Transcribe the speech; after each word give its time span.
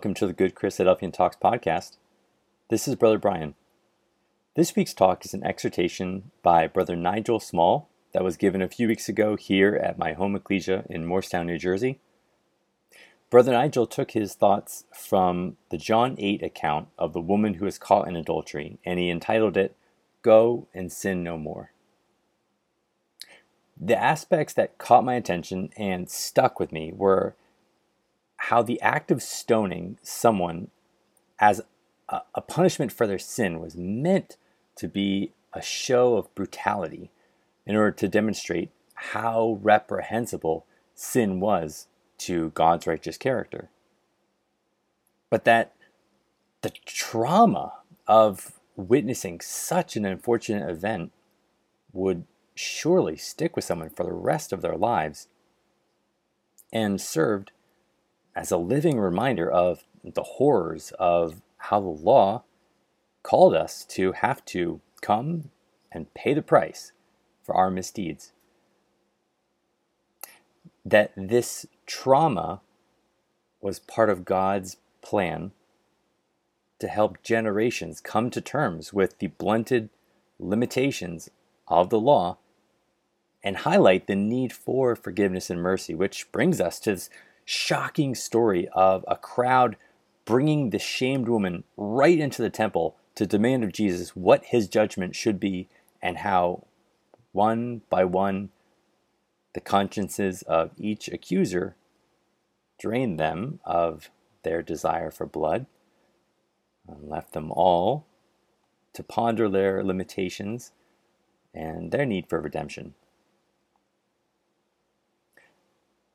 Welcome 0.00 0.14
to 0.14 0.26
the 0.26 0.32
Good 0.32 0.54
Chris 0.54 0.78
Christadelphian 0.78 1.12
Talks 1.12 1.36
podcast. 1.36 1.98
This 2.70 2.88
is 2.88 2.94
Brother 2.94 3.18
Brian. 3.18 3.54
This 4.56 4.74
week's 4.74 4.94
talk 4.94 5.26
is 5.26 5.34
an 5.34 5.44
exhortation 5.44 6.30
by 6.42 6.66
Brother 6.68 6.96
Nigel 6.96 7.38
Small 7.38 7.86
that 8.14 8.24
was 8.24 8.38
given 8.38 8.62
a 8.62 8.68
few 8.68 8.88
weeks 8.88 9.10
ago 9.10 9.36
here 9.36 9.74
at 9.74 9.98
my 9.98 10.14
home 10.14 10.34
ecclesia 10.34 10.86
in 10.88 11.04
Moorestown, 11.04 11.44
New 11.44 11.58
Jersey. 11.58 11.98
Brother 13.28 13.52
Nigel 13.52 13.86
took 13.86 14.12
his 14.12 14.32
thoughts 14.32 14.86
from 14.90 15.58
the 15.68 15.76
John 15.76 16.14
8 16.18 16.42
account 16.42 16.88
of 16.98 17.12
the 17.12 17.20
woman 17.20 17.52
who 17.52 17.66
was 17.66 17.76
caught 17.76 18.08
in 18.08 18.16
adultery, 18.16 18.78
and 18.86 18.98
he 18.98 19.10
entitled 19.10 19.58
it, 19.58 19.76
Go 20.22 20.66
and 20.72 20.90
Sin 20.90 21.22
No 21.22 21.36
More. 21.36 21.72
The 23.78 24.02
aspects 24.02 24.54
that 24.54 24.78
caught 24.78 25.04
my 25.04 25.16
attention 25.16 25.68
and 25.76 26.08
stuck 26.08 26.58
with 26.58 26.72
me 26.72 26.90
were 26.90 27.34
how 28.50 28.62
the 28.62 28.80
act 28.80 29.12
of 29.12 29.22
stoning 29.22 29.96
someone 30.02 30.66
as 31.38 31.62
a, 32.08 32.22
a 32.34 32.40
punishment 32.40 32.90
for 32.90 33.06
their 33.06 33.16
sin 33.16 33.60
was 33.60 33.76
meant 33.76 34.36
to 34.74 34.88
be 34.88 35.30
a 35.52 35.62
show 35.62 36.16
of 36.16 36.34
brutality 36.34 37.12
in 37.64 37.76
order 37.76 37.92
to 37.92 38.08
demonstrate 38.08 38.72
how 38.94 39.56
reprehensible 39.62 40.66
sin 40.96 41.38
was 41.38 41.86
to 42.18 42.50
God's 42.50 42.88
righteous 42.88 43.16
character. 43.16 43.68
But 45.30 45.44
that 45.44 45.72
the 46.62 46.72
trauma 46.84 47.74
of 48.08 48.58
witnessing 48.74 49.40
such 49.40 49.94
an 49.94 50.04
unfortunate 50.04 50.68
event 50.68 51.12
would 51.92 52.24
surely 52.56 53.16
stick 53.16 53.54
with 53.54 53.64
someone 53.64 53.90
for 53.90 54.02
the 54.02 54.12
rest 54.12 54.52
of 54.52 54.60
their 54.60 54.76
lives 54.76 55.28
and 56.72 57.00
served 57.00 57.52
as 58.34 58.50
a 58.50 58.56
living 58.56 58.98
reminder 58.98 59.50
of 59.50 59.84
the 60.04 60.22
horrors 60.22 60.92
of 60.98 61.42
how 61.58 61.80
the 61.80 61.86
law 61.86 62.42
called 63.22 63.54
us 63.54 63.84
to 63.84 64.12
have 64.12 64.44
to 64.46 64.80
come 65.00 65.50
and 65.92 66.12
pay 66.14 66.34
the 66.34 66.42
price 66.42 66.92
for 67.42 67.54
our 67.54 67.70
misdeeds. 67.70 68.32
That 70.84 71.12
this 71.16 71.66
trauma 71.86 72.60
was 73.60 73.78
part 73.78 74.08
of 74.08 74.24
God's 74.24 74.76
plan 75.02 75.52
to 76.78 76.88
help 76.88 77.22
generations 77.22 78.00
come 78.00 78.30
to 78.30 78.40
terms 78.40 78.92
with 78.92 79.18
the 79.18 79.26
blunted 79.26 79.90
limitations 80.38 81.28
of 81.68 81.90
the 81.90 82.00
law 82.00 82.38
and 83.42 83.58
highlight 83.58 84.06
the 84.06 84.16
need 84.16 84.52
for 84.52 84.96
forgiveness 84.96 85.50
and 85.50 85.60
mercy, 85.60 85.94
which 85.94 86.30
brings 86.32 86.60
us 86.60 86.78
to 86.80 86.92
this 86.92 87.10
shocking 87.50 88.14
story 88.14 88.68
of 88.74 89.04
a 89.08 89.16
crowd 89.16 89.76
bringing 90.24 90.70
the 90.70 90.78
shamed 90.78 91.28
woman 91.28 91.64
right 91.76 92.20
into 92.20 92.40
the 92.40 92.48
temple 92.48 92.96
to 93.16 93.26
demand 93.26 93.64
of 93.64 93.72
Jesus 93.72 94.14
what 94.14 94.44
his 94.44 94.68
judgment 94.68 95.16
should 95.16 95.40
be 95.40 95.68
and 96.00 96.18
how, 96.18 96.64
one 97.32 97.82
by 97.90 98.04
one, 98.04 98.50
the 99.52 99.60
consciences 99.60 100.42
of 100.42 100.70
each 100.78 101.08
accuser 101.08 101.74
drained 102.78 103.18
them 103.18 103.58
of 103.64 104.10
their 104.44 104.62
desire 104.62 105.10
for 105.10 105.26
blood 105.26 105.66
and 106.86 107.08
left 107.08 107.32
them 107.32 107.50
all 107.50 108.06
to 108.92 109.02
ponder 109.02 109.48
their 109.48 109.82
limitations 109.82 110.70
and 111.52 111.90
their 111.90 112.06
need 112.06 112.28
for 112.28 112.40
redemption. 112.40 112.94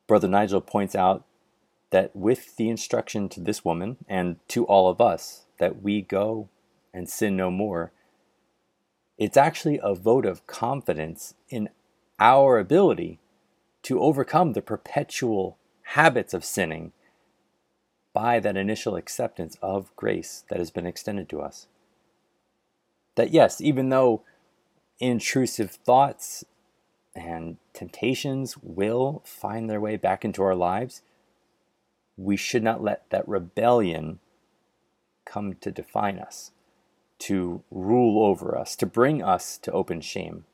Brother 0.07 0.27
Nigel 0.27 0.61
points 0.61 0.95
out 0.95 1.25
that 1.89 2.15
with 2.15 2.55
the 2.57 2.69
instruction 2.69 3.29
to 3.29 3.39
this 3.39 3.65
woman 3.65 3.97
and 4.07 4.37
to 4.49 4.65
all 4.65 4.89
of 4.89 5.01
us 5.01 5.45
that 5.59 5.81
we 5.81 6.01
go 6.01 6.49
and 6.93 7.09
sin 7.09 7.35
no 7.35 7.49
more, 7.49 7.91
it's 9.17 9.37
actually 9.37 9.79
a 9.81 9.95
vote 9.95 10.25
of 10.25 10.45
confidence 10.45 11.35
in 11.49 11.69
our 12.19 12.59
ability 12.59 13.19
to 13.83 13.99
overcome 13.99 14.53
the 14.53 14.61
perpetual 14.61 15.57
habits 15.83 16.33
of 16.33 16.43
sinning 16.43 16.91
by 18.13 18.39
that 18.39 18.57
initial 18.57 18.95
acceptance 18.95 19.57
of 19.61 19.95
grace 19.95 20.43
that 20.49 20.59
has 20.59 20.71
been 20.71 20.85
extended 20.85 21.29
to 21.29 21.41
us. 21.41 21.67
That, 23.15 23.31
yes, 23.31 23.61
even 23.61 23.89
though 23.89 24.23
intrusive 24.99 25.71
thoughts 25.71 26.45
and 27.15 27.57
temptations 27.73 28.57
will 28.61 29.21
find 29.25 29.69
their 29.69 29.79
way 29.79 29.95
back 29.95 30.25
into 30.25 30.43
our 30.43 30.55
lives, 30.55 31.01
we 32.17 32.35
should 32.35 32.63
not 32.63 32.83
let 32.83 33.09
that 33.09 33.27
rebellion 33.27 34.19
come 35.25 35.55
to 35.55 35.71
define 35.71 36.19
us, 36.19 36.51
to 37.19 37.63
rule 37.71 38.25
over 38.25 38.57
us, 38.57 38.75
to 38.75 38.85
bring 38.85 39.23
us 39.23 39.57
to 39.57 39.71
open 39.71 40.01
shame. 40.01 40.45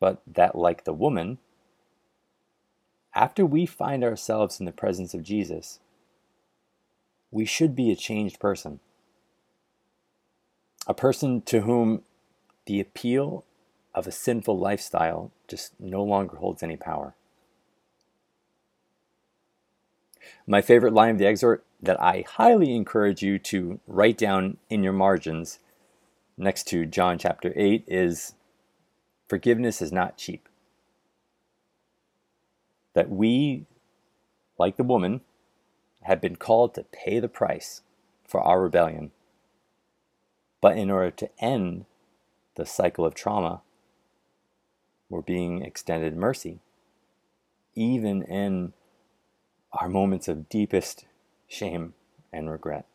But 0.00 0.22
that, 0.26 0.56
like 0.56 0.84
the 0.84 0.92
woman, 0.92 1.38
after 3.14 3.44
we 3.44 3.66
find 3.66 4.04
ourselves 4.04 4.60
in 4.60 4.66
the 4.66 4.72
presence 4.72 5.12
of 5.12 5.22
Jesus, 5.22 5.80
we 7.30 7.44
should 7.44 7.74
be 7.74 7.90
a 7.90 7.96
changed 7.96 8.38
person. 8.38 8.80
A 10.86 10.94
person 10.94 11.42
to 11.42 11.62
whom 11.62 12.02
the 12.66 12.80
appeal 12.80 13.44
of 13.94 14.06
a 14.06 14.12
sinful 14.12 14.58
lifestyle 14.58 15.30
just 15.46 15.72
no 15.80 16.02
longer 16.02 16.36
holds 16.36 16.62
any 16.62 16.76
power. 16.76 17.14
My 20.46 20.60
favorite 20.60 20.92
line 20.92 21.12
of 21.12 21.18
the 21.18 21.26
exhort 21.26 21.64
that 21.80 22.00
I 22.00 22.24
highly 22.26 22.74
encourage 22.74 23.22
you 23.22 23.38
to 23.38 23.80
write 23.86 24.18
down 24.18 24.58
in 24.68 24.82
your 24.82 24.92
margins 24.92 25.58
next 26.36 26.66
to 26.68 26.86
John 26.86 27.18
chapter 27.18 27.52
8 27.54 27.84
is 27.86 28.34
Forgiveness 29.28 29.82
is 29.82 29.92
not 29.92 30.16
cheap. 30.16 30.48
That 32.94 33.10
we, 33.10 33.66
like 34.58 34.76
the 34.76 34.84
woman, 34.84 35.20
have 36.02 36.20
been 36.20 36.36
called 36.36 36.74
to 36.74 36.84
pay 36.84 37.20
the 37.20 37.28
price 37.28 37.82
for 38.26 38.40
our 38.40 38.62
rebellion. 38.62 39.10
But 40.60 40.78
in 40.78 40.90
order 40.90 41.10
to 41.10 41.30
end 41.38 41.84
the 42.54 42.64
cycle 42.64 43.04
of 43.04 43.14
trauma, 43.14 43.60
we're 45.08 45.22
being 45.22 45.62
extended 45.62 46.16
mercy, 46.16 46.60
even 47.74 48.22
in 48.22 48.72
our 49.72 49.88
moments 49.88 50.28
of 50.28 50.48
deepest 50.48 51.06
shame 51.46 51.94
and 52.32 52.50
regret. 52.50 52.86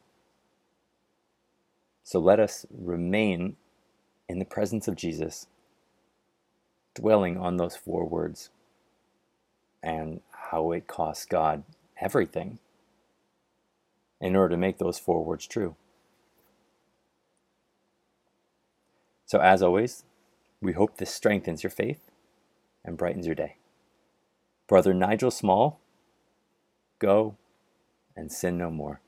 So 2.03 2.19
let 2.19 2.39
us 2.39 2.65
remain 2.69 3.55
in 4.29 4.39
the 4.39 4.45
presence 4.45 4.87
of 4.87 4.95
Jesus, 4.95 5.47
dwelling 6.95 7.37
on 7.37 7.57
those 7.57 7.75
four 7.75 8.05
words 8.05 8.49
and 9.81 10.21
how 10.51 10.71
it 10.71 10.87
costs 10.87 11.25
God 11.25 11.63
everything 11.99 12.59
in 14.21 14.35
order 14.35 14.55
to 14.55 14.57
make 14.57 14.77
those 14.77 14.99
four 14.99 15.23
words 15.23 15.45
true. 15.45 15.75
So, 19.25 19.39
as 19.39 19.63
always, 19.63 20.03
we 20.63 20.73
hope 20.73 20.97
this 20.97 21.13
strengthens 21.13 21.61
your 21.61 21.69
faith 21.69 22.09
and 22.85 22.97
brightens 22.97 23.25
your 23.25 23.35
day. 23.35 23.57
Brother 24.67 24.93
Nigel 24.93 25.29
Small, 25.29 25.79
go 26.99 27.35
and 28.15 28.31
sin 28.31 28.57
no 28.57 28.71
more. 28.71 29.01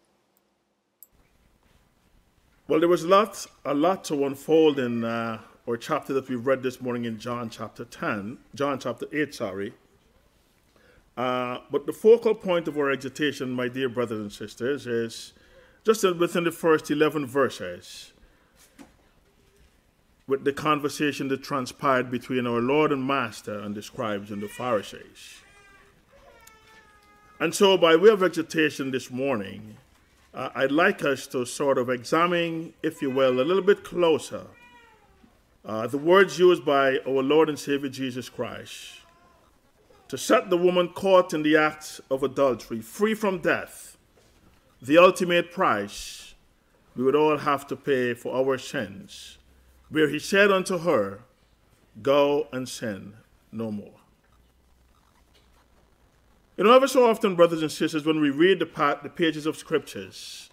Well, 2.68 2.80
there 2.80 2.90
was 2.90 3.04
a 3.04 3.08
lot, 3.08 3.46
a 3.64 3.74
lot 3.74 4.04
to 4.06 4.26
unfold 4.26 4.80
in 4.80 5.04
uh, 5.04 5.40
our 5.68 5.78
chapter 5.78 6.14
that 6.14 6.28
we've 6.28 6.46
read 6.46 6.62
this 6.62 6.82
morning 6.82 7.06
in 7.06 7.20
John 7.20 7.50
chapter 7.50 7.86
10, 7.86 8.38
John 8.54 8.80
chapter 8.80 9.06
8, 9.14 9.34
sorry. 9.34 9.74
Uh, 11.16 11.60
but 11.72 11.86
the 11.86 11.94
focal 11.94 12.36
point 12.36 12.68
of 12.68 12.78
our 12.78 12.92
exhortation, 12.92 13.52
my 13.52 13.70
dear 13.70 13.88
brothers 13.88 14.20
and 14.20 14.32
sisters, 14.32 14.88
is 14.88 15.34
just 15.86 16.04
within 16.04 16.44
the 16.44 16.52
first 16.52 16.92
11 16.92 17.28
verses 17.28 18.12
with 20.28 20.44
the 20.44 20.54
conversation 20.54 21.28
that 21.28 21.44
transpired 21.44 22.10
between 22.10 22.48
our 22.48 22.60
Lord 22.60 22.92
and 22.92 23.06
Master 23.06 23.60
and 23.60 23.76
the 23.76 23.82
scribes 23.82 24.32
and 24.32 24.42
the 24.42 24.48
Pharisees. 24.48 25.42
And 27.40 27.54
so, 27.54 27.78
by 27.78 27.96
way 27.96 28.10
of 28.10 28.24
exhortation 28.24 28.92
this 28.92 29.12
morning, 29.12 29.78
uh, 30.34 30.50
I'd 30.56 30.72
like 30.72 31.04
us 31.04 31.28
to 31.28 31.46
sort 31.46 31.78
of 31.78 31.90
examine, 31.90 32.74
if 32.82 33.02
you 33.02 33.10
will, 33.10 33.40
a 33.40 33.44
little 33.44 33.64
bit 33.64 33.84
closer 33.84 34.48
uh, 35.66 35.88
the 35.88 35.98
words 35.98 36.38
used 36.38 36.64
by 36.64 37.00
our 37.08 37.24
Lord 37.24 37.50
and 37.50 37.58
Savior 37.58 37.90
Jesus 37.90 38.30
Christ 38.30 39.00
to 40.08 40.18
set 40.18 40.52
the 40.52 40.58
woman 40.58 40.90
caught 40.90 41.34
in 41.34 41.42
the 41.42 41.58
act 41.58 42.00
of 42.12 42.22
adultery 42.22 42.82
free 42.82 43.16
from 43.16 43.40
death, 43.40 43.98
the 44.80 45.00
ultimate 45.00 45.52
price 45.52 46.36
we 46.96 47.04
would 47.04 47.16
all 47.16 47.38
have 47.40 47.66
to 47.68 47.76
pay 47.76 48.14
for 48.14 48.36
our 48.36 48.60
sins, 48.60 49.40
where 49.90 50.10
he 50.10 50.20
said 50.20 50.52
unto 50.52 50.80
her, 50.80 51.22
Go 52.02 52.48
and 52.52 52.68
sin 52.68 53.14
no 53.52 53.72
more. 53.72 53.94
You 56.58 56.64
know, 56.64 56.74
ever 56.74 56.88
so 56.88 57.10
often, 57.10 57.36
brothers 57.36 57.62
and 57.62 57.72
sisters, 57.72 58.06
when 58.06 58.22
we 58.22 58.30
read 58.30 58.60
the, 58.60 58.66
part, 58.66 59.04
the 59.04 59.10
pages 59.10 59.46
of 59.46 59.58
scriptures, 59.58 60.50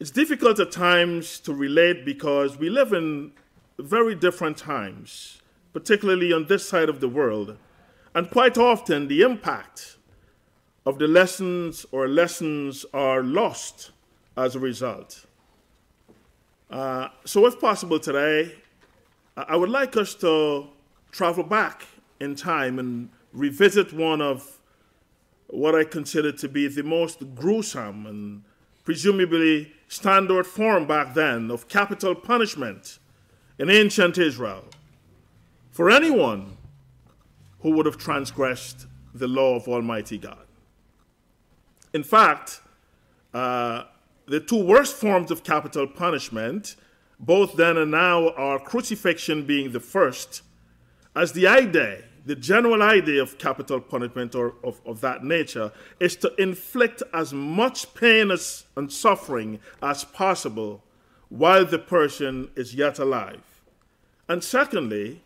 it's 0.00 0.10
difficult 0.10 0.58
at 0.58 0.72
times 0.72 1.38
to 1.40 1.54
relate 1.54 2.04
because 2.04 2.56
we 2.56 2.70
live 2.70 2.92
in 2.92 3.32
very 3.78 4.14
different 4.14 4.56
times, 4.56 5.40
particularly 5.72 6.32
on 6.32 6.46
this 6.46 6.68
side 6.68 6.88
of 6.88 7.00
the 7.00 7.08
world, 7.08 7.56
and 8.14 8.30
quite 8.30 8.58
often 8.58 9.08
the 9.08 9.22
impact 9.22 9.96
of 10.84 10.98
the 10.98 11.06
lessons 11.06 11.86
or 11.92 12.08
lessons 12.08 12.84
are 12.92 13.22
lost 13.22 13.92
as 14.36 14.56
a 14.56 14.58
result. 14.58 15.26
Uh, 16.72 17.08
so, 17.26 17.46
if 17.46 17.60
possible 17.60 18.00
today, 18.00 18.54
I 19.36 19.56
would 19.56 19.68
like 19.68 19.94
us 19.98 20.14
to 20.16 20.68
travel 21.10 21.44
back 21.44 21.86
in 22.18 22.34
time 22.34 22.78
and 22.78 23.10
revisit 23.34 23.92
one 23.92 24.22
of 24.22 24.58
what 25.48 25.74
I 25.74 25.84
consider 25.84 26.32
to 26.32 26.48
be 26.48 26.68
the 26.68 26.82
most 26.82 27.34
gruesome 27.34 28.06
and 28.06 28.42
presumably 28.84 29.70
standard 29.88 30.46
form 30.46 30.86
back 30.86 31.12
then 31.12 31.50
of 31.50 31.68
capital 31.68 32.14
punishment 32.14 32.98
in 33.58 33.68
ancient 33.68 34.16
Israel 34.16 34.64
for 35.70 35.90
anyone 35.90 36.56
who 37.60 37.72
would 37.72 37.84
have 37.84 37.98
transgressed 37.98 38.86
the 39.14 39.28
law 39.28 39.56
of 39.56 39.68
Almighty 39.68 40.16
God. 40.16 40.46
In 41.92 42.02
fact, 42.02 42.62
uh, 43.34 43.84
the 44.26 44.40
two 44.40 44.62
worst 44.62 44.96
forms 44.96 45.30
of 45.30 45.44
capital 45.44 45.86
punishment, 45.86 46.76
both 47.18 47.56
then 47.56 47.76
and 47.76 47.90
now, 47.90 48.30
are 48.30 48.58
crucifixion 48.58 49.44
being 49.44 49.72
the 49.72 49.80
first, 49.80 50.42
as 51.14 51.32
the 51.32 51.46
idea 51.46 52.04
the 52.24 52.36
general 52.36 52.82
idea 52.82 53.20
of 53.20 53.38
capital 53.38 53.80
punishment 53.80 54.34
or 54.34 54.54
of, 54.62 54.80
of 54.86 55.00
that 55.00 55.24
nature 55.24 55.72
is 55.98 56.16
to 56.16 56.32
inflict 56.40 57.02
as 57.12 57.32
much 57.32 57.94
pain 57.94 58.30
as, 58.30 58.64
and 58.76 58.92
suffering 58.92 59.58
as 59.82 60.04
possible 60.04 60.82
while 61.28 61.64
the 61.64 61.78
person 61.78 62.50
is 62.54 62.74
yet 62.74 62.98
alive. 62.98 63.42
And 64.28 64.44
secondly, 64.44 65.22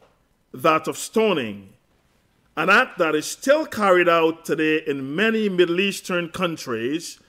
that 0.54 0.88
of 0.88 0.96
stoning, 0.96 1.74
an 2.56 2.70
act 2.70 2.98
that 2.98 3.14
is 3.14 3.26
still 3.26 3.66
carried 3.66 4.08
out 4.08 4.44
today 4.44 4.82
in 4.86 5.14
many 5.14 5.48
Middle 5.48 5.80
Eastern 5.80 6.30
countries 6.30 7.20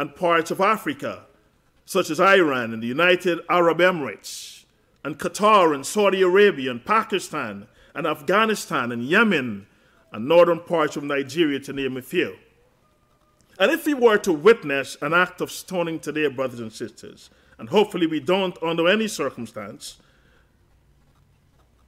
and 0.00 0.16
parts 0.16 0.50
of 0.50 0.62
Africa, 0.62 1.26
such 1.84 2.08
as 2.08 2.18
Iran 2.18 2.72
and 2.72 2.82
the 2.82 2.86
United 2.86 3.40
Arab 3.50 3.80
Emirates, 3.80 4.64
and 5.04 5.18
Qatar 5.18 5.74
and 5.74 5.84
Saudi 5.84 6.22
Arabia 6.22 6.70
and 6.70 6.82
Pakistan 6.82 7.66
and 7.94 8.06
Afghanistan 8.06 8.92
and 8.92 9.04
Yemen 9.04 9.66
and 10.10 10.26
northern 10.26 10.60
parts 10.60 10.96
of 10.96 11.02
Nigeria, 11.02 11.60
to 11.60 11.74
name 11.74 11.98
a 11.98 12.02
few. 12.02 12.36
And 13.58 13.70
if 13.70 13.84
we 13.84 13.92
were 13.92 14.16
to 14.16 14.32
witness 14.32 14.96
an 15.02 15.12
act 15.12 15.42
of 15.42 15.50
stoning 15.50 16.00
today, 16.00 16.28
brothers 16.28 16.60
and 16.60 16.72
sisters, 16.72 17.28
and 17.58 17.68
hopefully 17.68 18.06
we 18.06 18.20
don't 18.20 18.56
under 18.62 18.88
any 18.88 19.06
circumstance, 19.06 19.98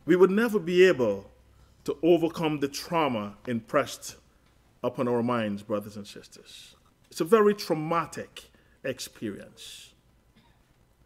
we 0.04 0.16
would 0.16 0.30
never 0.30 0.58
be 0.58 0.84
able 0.86 1.30
to 1.84 1.96
overcome 2.02 2.60
the 2.60 2.68
trauma 2.68 3.36
impressed 3.46 4.16
upon 4.84 5.08
our 5.08 5.22
minds, 5.22 5.62
brothers 5.62 5.96
and 5.96 6.06
sisters. 6.06 6.76
It's 7.12 7.20
a 7.20 7.24
very 7.24 7.52
traumatic 7.52 8.44
experience. 8.84 9.92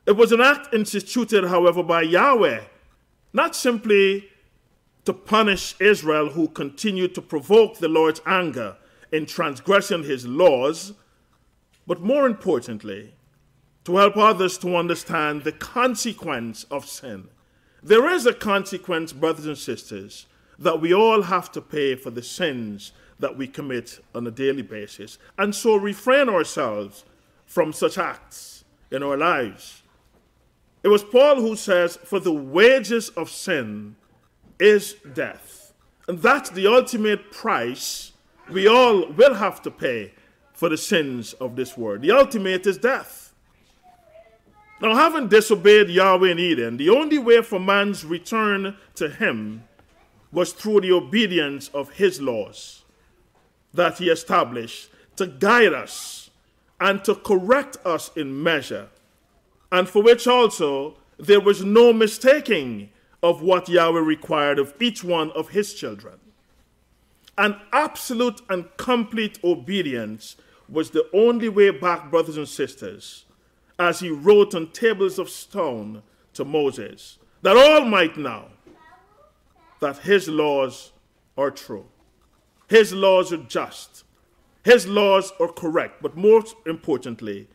It 0.07 0.13
was 0.13 0.31
an 0.31 0.41
act 0.41 0.73
instituted, 0.73 1.49
however, 1.49 1.83
by 1.83 2.03
Yahweh, 2.03 2.61
not 3.33 3.57
simply 3.57 4.29
to 5.05 5.13
punish 5.13 5.75
Israel, 5.81 6.29
who 6.29 6.47
continued 6.47 7.13
to 7.17 7.21
provoke 7.21 7.79
the 7.79 7.89
Lord's 7.89 8.21
anger 8.25 8.77
in 9.11 9.27
transgressing 9.27 10.05
his 10.05 10.25
laws, 10.25 10.93
but 11.89 12.01
more 12.01 12.25
importantly, 12.25 13.13
to 13.83 13.97
help 13.97 14.17
others 14.17 14.59
to 14.59 14.77
understand 14.77 15.43
the 15.43 15.51
consequence 15.51 16.63
of 16.71 16.87
sin. 16.87 17.27
There 17.83 18.09
is 18.09 18.27
a 18.27 18.33
consequence, 18.33 19.13
brothers 19.13 19.47
and 19.47 19.59
sisters, 19.59 20.27
that 20.59 20.81
we 20.81 20.93
all 20.95 21.23
have 21.23 21.53
to 21.53 21.61
pay 21.61 21.95
for 21.95 22.11
the 22.11 22.23
sins 22.23 22.93
that 23.19 23.37
we 23.37 23.47
commit 23.47 24.01
on 24.15 24.27
a 24.27 24.31
daily 24.31 24.63
basis, 24.63 25.19
and 25.39 25.55
so 25.55 25.77
refrain 25.77 26.29
ourselves 26.29 27.05
from 27.47 27.73
such 27.73 27.99
acts 27.99 28.65
in 28.91 29.03
our 29.03 29.17
lives. 29.17 29.83
It 30.83 30.89
was 30.89 31.03
Paul 31.03 31.37
who 31.41 31.57
says, 31.57 31.97
For 31.97 32.21
the 32.21 32.33
wages 32.33 33.09
of 33.11 33.31
sin 33.31 33.97
is 34.59 34.95
death. 35.15 35.73
And 36.09 36.21
that's 36.21 36.51
the 36.51 36.67
ultimate 36.67 37.33
price 37.33 38.13
we 38.51 38.69
all 38.69 39.11
will 39.11 39.35
have 39.35 39.61
to 39.63 39.71
pay 39.71 40.13
for 40.53 40.69
the 40.69 40.77
sins 40.77 41.33
of 41.35 41.57
this 41.57 41.77
world. 41.77 42.03
The 42.03 42.13
ultimate 42.13 42.67
is 42.67 42.79
death. 42.79 43.35
Now, 44.81 44.95
having 44.95 45.29
disobeyed 45.29 45.89
Yahweh 45.89 46.31
in 46.31 46.39
Eden, 46.39 46.77
the 46.77 46.91
only 46.91 47.19
way 47.19 47.43
for 47.43 47.59
man's 47.59 48.05
return 48.05 48.77
to 48.95 49.09
him 49.09 49.65
was 50.33 50.53
through 50.53 50.81
the 50.81 50.93
obedience 50.93 51.69
of 51.69 51.91
his 51.91 52.21
laws 52.21 52.85
that 53.73 53.99
he 53.99 54.09
established 54.09 54.91
to 55.17 55.27
guide 55.27 55.73
us 55.73 56.31
and 56.81 57.03
to 57.05 57.15
correct 57.15 57.77
us 57.85 58.11
in 58.17 58.43
measure, 58.43 58.89
and 59.73 59.89
for 59.89 60.03
which 60.03 60.27
also 60.27 60.97
there 61.19 61.41
was 61.41 61.65
no 61.65 61.93
mistaking 61.93 62.91
of 63.23 63.43
what 63.43 63.69
Yahweh 63.69 64.01
required 64.01 64.59
of 64.59 64.75
each 64.81 65.03
one 65.03 65.31
of 65.33 65.49
his 65.51 65.75
children. 65.75 66.19
An 67.39 67.57
absolute 67.73 68.41
and 68.49 68.65
complete 68.77 69.39
obedience 69.43 70.37
was 70.69 70.91
the 70.91 71.09
only 71.13 71.49
way 71.49 71.71
back, 71.71 72.11
brothers 72.11 72.37
and 72.37 72.49
sisters, 72.49 73.25
as 73.79 74.01
he 74.01 74.11
wrote 74.11 74.55
on 74.55 74.71
tables 74.73 75.19
of 75.19 75.29
stone 75.29 76.03
to 76.35 76.45
Moses, 76.45 77.19
that 77.43 77.57
all 77.57 77.85
might 77.85 78.17
know 78.17 78.49
that 79.81 79.99
his 79.99 80.29
laws 80.29 80.93
are 81.37 81.51
true, 81.51 81.87
his 82.69 82.93
laws 82.93 83.33
are 83.33 83.45
just, 83.45 84.05
his 84.65 84.87
laws 84.87 85.33
are 85.39 85.53
correct, 85.53 86.03
but 86.03 86.17
most 86.17 86.57
importantly, 86.67 87.49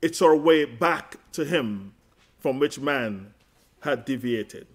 it's 0.00 0.22
our 0.22 0.36
way 0.36 0.64
back 0.64 1.16
to 1.32 1.44
him 1.44 1.94
from 2.38 2.58
which 2.58 2.78
man 2.78 3.34
had 3.80 4.04
deviated. 4.04 4.66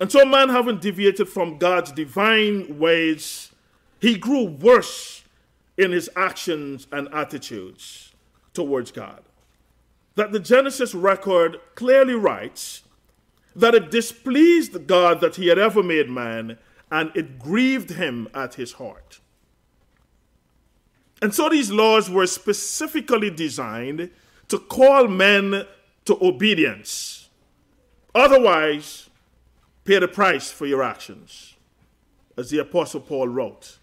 And 0.00 0.10
so, 0.10 0.24
man, 0.24 0.48
having 0.48 0.78
deviated 0.78 1.28
from 1.28 1.58
God's 1.58 1.92
divine 1.92 2.78
ways, 2.78 3.50
he 4.00 4.16
grew 4.16 4.44
worse 4.44 5.24
in 5.76 5.92
his 5.92 6.08
actions 6.16 6.86
and 6.92 7.08
attitudes 7.12 8.12
towards 8.52 8.90
God. 8.90 9.22
That 10.14 10.32
the 10.32 10.40
Genesis 10.40 10.94
record 10.94 11.58
clearly 11.74 12.14
writes 12.14 12.82
that 13.56 13.74
it 13.74 13.90
displeased 13.90 14.86
God 14.86 15.20
that 15.20 15.36
he 15.36 15.48
had 15.48 15.58
ever 15.58 15.82
made 15.82 16.08
man, 16.08 16.58
and 16.90 17.10
it 17.14 17.38
grieved 17.38 17.90
him 17.90 18.28
at 18.34 18.54
his 18.54 18.72
heart. 18.72 19.20
And 21.22 21.34
so 21.34 21.48
these 21.48 21.70
laws 21.70 22.10
were 22.10 22.26
specifically 22.26 23.30
designed 23.30 24.10
to 24.48 24.58
call 24.58 25.08
men 25.08 25.64
to 26.04 26.18
obedience. 26.20 27.30
Otherwise, 28.14 29.08
pay 29.84 29.98
the 29.98 30.08
price 30.08 30.50
for 30.50 30.66
your 30.66 30.82
actions. 30.82 31.54
As 32.36 32.50
the 32.50 32.58
Apostle 32.58 33.00
Paul 33.00 33.28
wrote, 33.28 33.78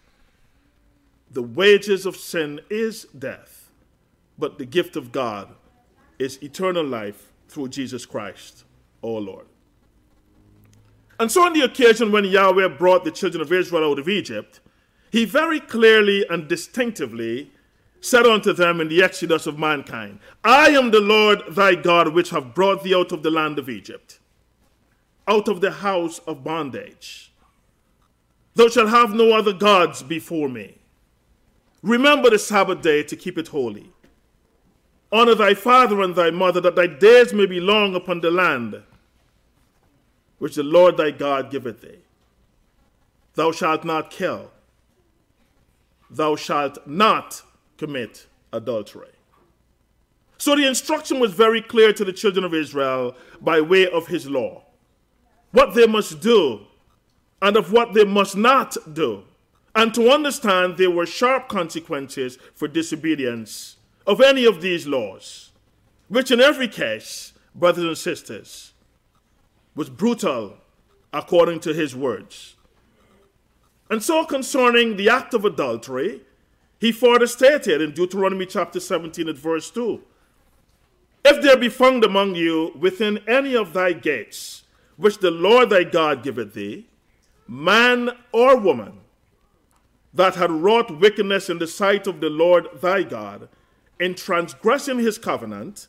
the 1.32 1.42
wages 1.42 2.06
of 2.06 2.18
sin 2.18 2.60
is 2.70 3.06
death, 3.18 3.72
but 4.38 4.58
the 4.58 4.66
gift 4.66 4.96
of 4.96 5.12
God 5.12 5.56
is 6.20 6.42
eternal 6.44 6.86
life 6.86 7.32
through 7.48 7.70
Jesus 7.70 8.06
Christ, 8.06 8.66
our 9.04 9.20
Lord. 9.20 9.48
And 11.22 11.32
so, 11.32 11.44
on 11.44 11.54
the 11.54 11.62
occasion 11.62 12.12
when 12.12 12.26
Yahweh 12.26 12.68
brought 12.80 13.04
the 13.04 13.12
children 13.12 13.44
of 13.44 13.54
Israel 13.54 13.92
out 13.92 14.00
of 14.00 14.10
Egypt, 14.10 14.60
he 15.12 15.24
very 15.24 15.60
clearly 15.60 16.26
and 16.28 16.48
distinctively 16.48 17.52
said 18.00 18.26
unto 18.26 18.52
them 18.54 18.82
in 18.82 18.88
the 18.88 19.04
exodus 19.04 19.46
of 19.46 19.60
mankind, 19.60 20.18
I 20.44 20.70
am 20.70 20.90
the 20.90 21.00
Lord 21.00 21.44
thy 21.52 21.76
God, 21.76 22.16
which 22.16 22.32
have 22.32 22.56
brought 22.56 22.82
thee 22.82 22.96
out 22.96 23.12
of 23.12 23.22
the 23.22 23.30
land 23.30 23.60
of 23.60 23.70
Egypt, 23.70 24.20
out 25.28 25.48
of 25.48 25.62
the 25.62 25.70
house 25.70 26.18
of 26.26 26.44
bondage. 26.44 27.32
Thou 28.56 28.70
shalt 28.70 28.90
have 28.90 29.14
no 29.14 29.32
other 29.34 29.54
gods 29.54 30.02
before 30.02 30.50
me. 30.50 30.80
Remember 31.84 32.32
the 32.32 32.40
Sabbath 32.40 32.82
day 32.82 33.04
to 33.04 33.16
keep 33.16 33.38
it 33.38 33.50
holy. 33.50 33.92
Honor 35.12 35.36
thy 35.36 35.54
father 35.54 36.02
and 36.02 36.16
thy 36.16 36.32
mother, 36.32 36.62
that 36.62 36.76
thy 36.76 36.88
days 36.88 37.32
may 37.32 37.46
be 37.46 37.60
long 37.60 37.94
upon 37.94 38.22
the 38.22 38.32
land 38.32 38.82
which 40.42 40.56
the 40.56 40.64
Lord 40.64 40.98
thy 40.98 41.12
God 41.12 41.52
giveth 41.52 41.82
thee. 41.82 42.00
Thou 43.36 43.52
shalt 43.52 43.86
not 43.86 44.10
kill. 44.10 44.50
Thou 46.10 46.36
shalt 46.36 46.80
not 46.88 47.44
commit 47.78 48.26
adultery. 48.52 49.12
So 50.40 50.56
the 50.56 50.66
instruction 50.66 51.20
was 51.20 51.34
very 51.34 51.62
clear 51.62 51.94
to 51.94 52.04
the 52.04 52.12
children 52.12 52.44
of 52.44 52.56
Israel 52.56 53.16
by 53.40 53.62
way 53.62 53.88
of 53.88 54.08
his 54.08 54.28
law 54.28 54.64
what 55.52 55.76
they 55.76 55.86
must 55.86 56.22
do 56.22 56.62
and 57.40 57.56
of 57.56 57.72
what 57.72 57.94
they 57.94 58.04
must 58.04 58.36
not 58.36 58.76
do. 58.92 59.26
And 59.76 59.94
to 59.94 60.10
understand 60.10 60.78
there 60.78 60.90
were 60.90 61.06
sharp 61.06 61.50
consequences 61.50 62.40
for 62.56 62.68
disobedience 62.68 63.78
of 64.08 64.20
any 64.20 64.46
of 64.46 64.64
these 64.64 64.88
laws, 64.88 65.52
which 66.08 66.32
in 66.32 66.42
every 66.42 66.68
case, 66.68 67.34
brothers 67.54 67.84
and 67.84 67.96
sisters, 67.96 68.71
was 69.76 69.90
brutal 69.90 70.58
according 71.14 71.60
to 71.62 71.74
his 71.74 71.96
words. 71.96 72.56
And 73.90 74.02
so, 74.02 74.26
concerning 74.26 74.96
the 74.96 75.10
act 75.10 75.34
of 75.34 75.44
adultery, 75.44 76.22
he 76.80 76.92
further 76.92 77.28
stated 77.28 77.82
in 77.82 77.92
Deuteronomy 77.92 78.46
chapter 78.46 78.80
17 78.80 79.28
at 79.30 79.38
verse 79.38 79.70
2 79.70 80.02
If 81.26 81.42
there 81.44 81.58
be 81.58 81.70
found 81.70 82.04
among 82.04 82.36
you 82.36 82.74
within 82.80 83.20
any 83.28 83.56
of 83.56 83.74
thy 83.74 83.94
gates, 83.94 84.64
which 84.98 85.20
the 85.20 85.32
Lord 85.32 85.70
thy 85.70 85.84
God 85.84 86.24
giveth 86.24 86.54
thee, 86.54 86.88
man 87.48 88.12
or 88.32 88.58
woman, 88.58 89.00
that 90.14 90.36
had 90.36 90.52
wrought 90.52 91.00
wickedness 91.00 91.50
in 91.50 91.60
the 91.60 91.68
sight 91.68 92.08
of 92.08 92.22
the 92.22 92.30
Lord 92.30 92.68
thy 92.82 93.04
God, 93.04 93.50
in 94.00 94.16
transgressing 94.16 95.00
his 95.00 95.18
covenant, 95.18 95.88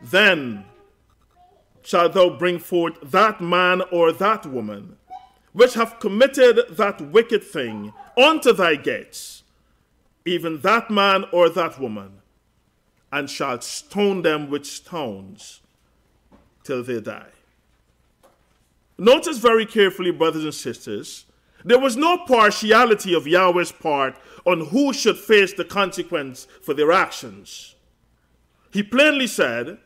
then 0.00 0.64
shalt 1.88 2.12
thou 2.12 2.28
bring 2.28 2.58
forth 2.58 2.94
that 3.02 3.40
man 3.40 3.80
or 3.90 4.12
that 4.12 4.44
woman, 4.46 4.96
which 5.52 5.74
have 5.74 5.98
committed 6.00 6.60
that 6.70 7.00
wicked 7.00 7.42
thing, 7.42 7.92
unto 8.16 8.52
thy 8.52 8.74
gates 8.76 9.38
even 10.28 10.60
that 10.60 10.90
man 10.90 11.24
or 11.32 11.48
that 11.48 11.80
woman, 11.80 12.20
and 13.10 13.30
shalt 13.30 13.64
stone 13.64 14.22
them 14.22 14.50
with 14.50 14.66
stones 14.66 15.60
till 16.64 16.82
they 16.82 17.00
die. 17.00 17.32
Notice 18.98 19.38
very 19.38 19.64
carefully, 19.64 20.10
brothers 20.10 20.44
and 20.44 20.54
sisters, 20.54 21.24
there 21.64 21.78
was 21.78 21.96
no 21.96 22.18
partiality 22.18 23.14
of 23.14 23.26
Yahweh's 23.26 23.72
part 23.72 24.16
on 24.44 24.66
who 24.66 24.92
should 24.92 25.16
face 25.16 25.54
the 25.54 25.64
consequence 25.64 26.46
for 26.62 26.74
their 26.74 26.92
actions. 26.92 27.74
He 28.70 28.82
plainly 28.82 29.26
said, 29.26 29.78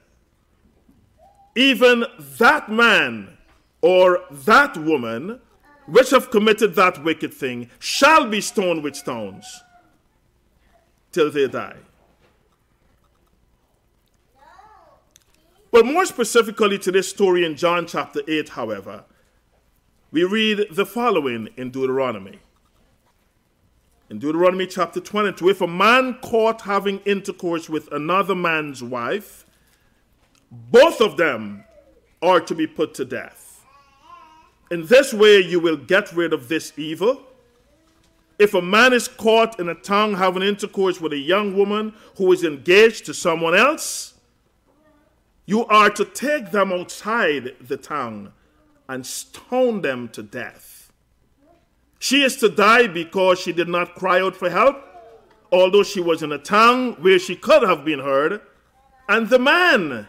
even 1.54 2.04
that 2.18 2.70
man 2.70 3.36
or 3.80 4.20
that 4.30 4.76
woman 4.76 5.40
which 5.86 6.10
have 6.10 6.30
committed 6.30 6.74
that 6.74 7.02
wicked 7.02 7.34
thing 7.34 7.68
shall 7.78 8.28
be 8.28 8.40
stoned 8.40 8.82
with 8.82 8.96
stones 8.96 9.62
till 11.10 11.30
they 11.30 11.48
die. 11.48 11.76
But 15.70 15.86
more 15.86 16.04
specifically 16.04 16.78
to 16.78 16.92
this 16.92 17.08
story 17.08 17.44
in 17.44 17.56
John 17.56 17.86
chapter 17.86 18.20
8, 18.28 18.50
however, 18.50 19.04
we 20.10 20.24
read 20.24 20.66
the 20.70 20.84
following 20.84 21.48
in 21.56 21.70
Deuteronomy. 21.70 22.40
In 24.10 24.18
Deuteronomy 24.18 24.66
chapter 24.66 25.00
22, 25.00 25.48
if 25.48 25.62
a 25.62 25.66
man 25.66 26.18
caught 26.20 26.60
having 26.60 26.98
intercourse 27.00 27.70
with 27.70 27.90
another 27.90 28.34
man's 28.34 28.82
wife, 28.82 29.46
both 30.70 31.00
of 31.00 31.16
them 31.16 31.64
are 32.20 32.40
to 32.40 32.54
be 32.54 32.66
put 32.66 32.94
to 32.94 33.04
death. 33.04 33.64
In 34.70 34.86
this 34.86 35.12
way, 35.12 35.40
you 35.40 35.58
will 35.58 35.76
get 35.76 36.12
rid 36.12 36.32
of 36.32 36.48
this 36.48 36.72
evil 36.76 37.26
if 38.42 38.54
a 38.54 38.60
man 38.60 38.92
is 38.92 39.06
caught 39.06 39.60
in 39.60 39.68
a 39.68 39.74
tongue 39.74 40.14
having 40.14 40.42
intercourse 40.42 41.00
with 41.00 41.12
a 41.12 41.18
young 41.18 41.56
woman 41.56 41.94
who 42.16 42.32
is 42.32 42.42
engaged 42.42 43.06
to 43.06 43.14
someone 43.14 43.54
else, 43.54 44.14
you 45.46 45.64
are 45.66 45.90
to 45.90 46.04
take 46.04 46.50
them 46.50 46.72
outside 46.72 47.54
the 47.60 47.76
tongue 47.76 48.32
and 48.88 49.06
stone 49.06 49.82
them 49.82 50.08
to 50.08 50.24
death. 50.24 50.92
She 52.00 52.22
is 52.22 52.36
to 52.38 52.48
die 52.48 52.88
because 52.88 53.38
she 53.38 53.52
did 53.52 53.68
not 53.68 53.94
cry 53.94 54.20
out 54.20 54.34
for 54.34 54.50
help, 54.50 54.82
although 55.52 55.84
she 55.84 56.00
was 56.00 56.22
in 56.24 56.32
a 56.32 56.38
tongue 56.38 56.94
where 56.94 57.20
she 57.20 57.36
could 57.36 57.62
have 57.62 57.84
been 57.84 58.00
heard. 58.00 58.40
And 59.08 59.28
the 59.28 59.38
man 59.38 60.08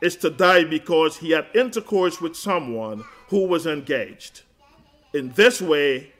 is 0.00 0.16
to 0.16 0.30
die 0.30 0.64
because 0.64 1.16
he 1.16 1.30
had 1.30 1.46
intercourse 1.54 2.20
with 2.20 2.36
someone 2.36 3.04
who 3.28 3.46
was 3.46 3.66
engaged. 3.66 4.42
In 5.12 5.30
this 5.32 5.60
way, 5.60 6.12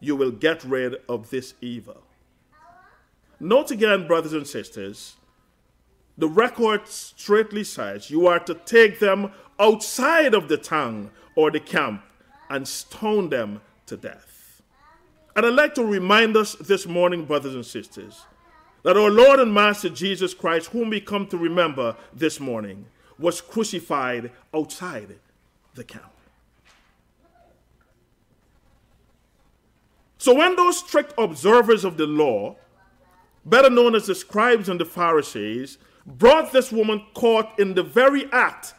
you 0.00 0.14
will 0.16 0.30
get 0.30 0.64
rid 0.64 0.96
of 1.08 1.30
this 1.30 1.54
evil. 1.60 2.02
Note 3.40 3.70
again, 3.70 4.06
brothers 4.06 4.32
and 4.32 4.46
sisters, 4.46 5.16
the 6.16 6.28
record 6.28 6.86
straightly 6.88 7.62
says 7.62 8.10
you 8.10 8.26
are 8.26 8.40
to 8.40 8.54
take 8.54 8.98
them 8.98 9.30
outside 9.60 10.34
of 10.34 10.48
the 10.48 10.56
town 10.56 11.10
or 11.36 11.50
the 11.50 11.60
camp 11.60 12.02
and 12.50 12.66
stone 12.66 13.28
them 13.28 13.60
to 13.86 13.96
death. 13.96 14.62
And 15.36 15.46
I'd 15.46 15.54
like 15.54 15.74
to 15.76 15.84
remind 15.84 16.36
us 16.36 16.54
this 16.54 16.86
morning, 16.86 17.24
brothers 17.24 17.54
and 17.54 17.64
sisters, 17.64 18.24
that 18.82 18.96
our 18.96 19.10
Lord 19.10 19.38
and 19.38 19.54
Master 19.54 19.88
Jesus 19.88 20.34
Christ, 20.34 20.70
whom 20.70 20.90
we 20.90 21.00
come 21.00 21.26
to 21.28 21.36
remember 21.36 21.94
this 22.12 22.40
morning, 22.40 22.86
was 23.18 23.40
crucified 23.40 24.30
outside 24.54 25.16
the 25.74 25.84
camp. 25.84 26.12
So 30.18 30.34
when 30.34 30.56
those 30.56 30.78
strict 30.78 31.14
observers 31.16 31.84
of 31.84 31.96
the 31.96 32.06
law, 32.06 32.56
better 33.44 33.70
known 33.70 33.94
as 33.94 34.06
the 34.06 34.14
scribes 34.14 34.68
and 34.68 34.80
the 34.80 34.84
Pharisees, 34.84 35.78
brought 36.04 36.52
this 36.52 36.72
woman 36.72 37.02
caught 37.14 37.58
in 37.58 37.74
the 37.74 37.82
very 37.82 38.30
act, 38.32 38.74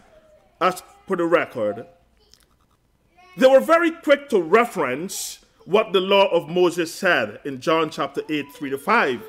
as 0.61 0.83
per 1.07 1.15
the 1.15 1.25
record, 1.25 1.85
they 3.37 3.47
were 3.47 3.61
very 3.61 3.91
quick 3.91 4.27
to 4.29 4.41
reference 4.41 5.39
what 5.65 5.93
the 5.93 6.01
law 6.01 6.27
of 6.27 6.49
Moses 6.49 6.93
said 6.93 7.39
in 7.45 7.61
John 7.61 7.89
chapter 7.89 8.21
8, 8.29 8.51
3 8.51 8.69
to 8.71 8.77
5, 8.77 9.23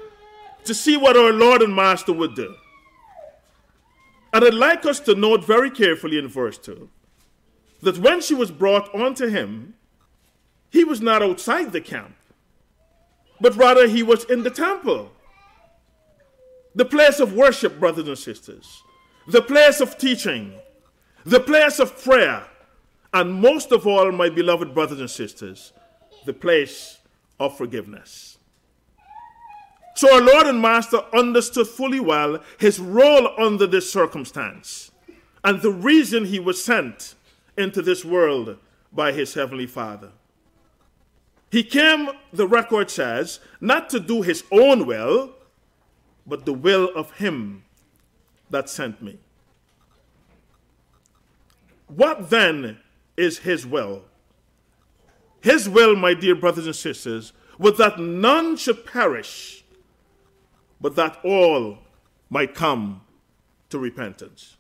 to 0.65 0.75
see 0.75 0.97
what 0.97 1.17
our 1.17 1.33
Lord 1.33 1.63
and 1.63 1.75
Master 1.75 2.13
would 2.13 2.35
do. 2.35 2.57
And 4.33 4.45
I'd 4.45 4.55
like 4.55 4.87
us 4.87 5.01
to 5.01 5.15
note 5.15 5.45
very 5.45 5.71
carefully 5.71 6.19
in 6.19 6.29
verse 6.29 6.59
2 6.59 6.89
that 7.83 7.99
when 7.99 8.21
she 8.21 8.35
was 8.35 8.51
brought 8.51 8.95
unto 8.95 9.29
him, 9.29 9.75
he 10.71 10.85
was 10.85 11.01
not 11.01 11.23
outside 11.23 11.73
the 11.73 11.81
camp, 11.81 12.15
but 13.41 13.57
rather 13.57 13.89
he 13.89 14.03
was 14.03 14.25
in 14.25 14.43
the 14.43 14.51
temple. 14.51 15.11
The 16.75 16.85
place 16.85 17.19
of 17.19 17.33
worship, 17.33 17.81
brothers 17.81 18.07
and 18.07 18.19
sisters, 18.19 18.83
the 19.27 19.43
place 19.43 19.81
of 19.81 19.99
teaching, 19.99 20.55
the 21.25 21.41
place 21.41 21.81
of 21.81 22.01
prayer, 22.03 22.47
and 23.13 23.35
most 23.35 23.73
of 23.73 23.87
all, 23.87 24.13
my 24.13 24.29
beloved 24.29 24.73
brothers 24.73 25.01
and 25.01 25.11
sisters, 25.11 25.73
the 26.27 26.33
place 26.33 26.99
of 27.41 27.57
forgiveness. 27.57 28.39
So 30.01 30.15
our 30.15 30.23
Lord 30.23 30.47
and 30.47 30.63
Master 30.63 31.03
understood 31.13 31.67
fully 31.67 32.01
well 32.01 32.43
his 32.57 32.81
role 32.81 33.39
under 33.39 33.67
this 33.67 33.93
circumstance 33.93 34.93
and 35.45 35.61
the 35.61 35.71
reason 35.71 36.25
he 36.25 36.41
was 36.41 36.65
sent 36.65 37.17
into 37.59 37.83
this 37.83 38.03
world 38.03 38.57
by 38.91 39.13
his 39.13 39.35
Heavenly 39.35 39.67
Father. 39.67 40.13
He 41.51 41.63
came, 41.63 42.09
the 42.33 42.49
record 42.49 42.91
says, 42.91 43.41
not 43.61 43.91
to 43.91 44.01
do 44.01 44.23
his 44.23 44.43
own 44.51 44.87
will, 44.87 45.35
but 46.27 46.47
the 46.47 46.55
will 46.55 46.89
of 46.97 47.19
him 47.19 47.65
that 48.49 48.71
sent 48.71 49.03
me. 49.03 49.19
What 51.89 52.31
then 52.31 52.79
is 53.19 53.41
his 53.41 53.67
will? 53.67 54.05
His 55.43 55.69
will, 55.69 55.95
my 55.95 56.15
dear 56.15 56.37
brothers 56.37 56.65
and 56.65 56.75
sisters, 56.75 57.35
was 57.59 57.77
that 57.77 57.99
none 57.99 58.57
should 58.57 58.87
perish, 58.87 59.60
but 60.81 60.97
that 60.97 61.19
all 61.25 61.79
might 62.29 62.55
come 62.55 63.03
to 63.69 63.79
repentance. 63.79 64.57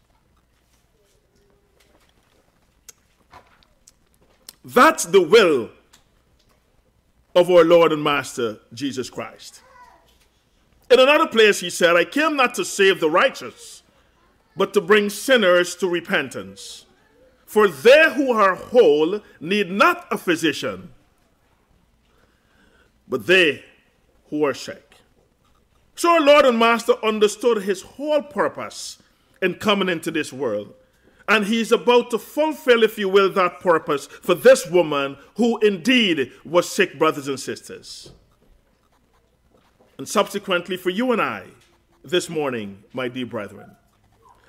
That's 4.64 5.04
the 5.04 5.22
will 5.22 5.70
of 7.34 7.50
our 7.50 7.64
Lord 7.64 7.92
and 7.92 8.02
Master 8.02 8.58
Jesus 8.74 9.08
Christ. 9.08 9.62
In 10.90 10.98
another 10.98 11.26
place, 11.26 11.60
he 11.60 11.70
said, 11.70 11.96
I 11.96 12.04
came 12.04 12.36
not 12.36 12.54
to 12.54 12.64
save 12.64 13.00
the 13.00 13.08
righteous, 13.08 13.82
but 14.56 14.74
to 14.74 14.80
bring 14.80 15.08
sinners 15.08 15.76
to 15.76 15.88
repentance. 15.88 16.84
For 17.46 17.68
they 17.68 18.12
who 18.14 18.32
are 18.32 18.54
whole 18.54 19.20
need 19.40 19.70
not 19.70 20.06
a 20.10 20.18
physician, 20.18 20.92
but 23.08 23.26
they 23.26 23.64
who 24.28 24.44
are 24.44 24.54
sick. 24.54 24.89
So 26.00 26.12
our 26.12 26.20
Lord 26.22 26.46
and 26.46 26.58
Master 26.58 26.94
understood 27.04 27.62
his 27.62 27.82
whole 27.82 28.22
purpose 28.22 28.96
in 29.42 29.56
coming 29.56 29.90
into 29.90 30.10
this 30.10 30.32
world. 30.32 30.72
And 31.28 31.44
he's 31.44 31.72
about 31.72 32.10
to 32.12 32.18
fulfill, 32.18 32.82
if 32.82 32.96
you 32.96 33.06
will, 33.06 33.30
that 33.34 33.60
purpose 33.60 34.06
for 34.06 34.34
this 34.34 34.66
woman 34.66 35.18
who 35.34 35.58
indeed 35.58 36.32
was 36.42 36.66
sick, 36.66 36.98
brothers 36.98 37.28
and 37.28 37.38
sisters. 37.38 38.12
And 39.98 40.08
subsequently 40.08 40.78
for 40.78 40.88
you 40.88 41.12
and 41.12 41.20
I 41.20 41.48
this 42.02 42.30
morning, 42.30 42.82
my 42.94 43.08
dear 43.08 43.26
brethren, 43.26 43.76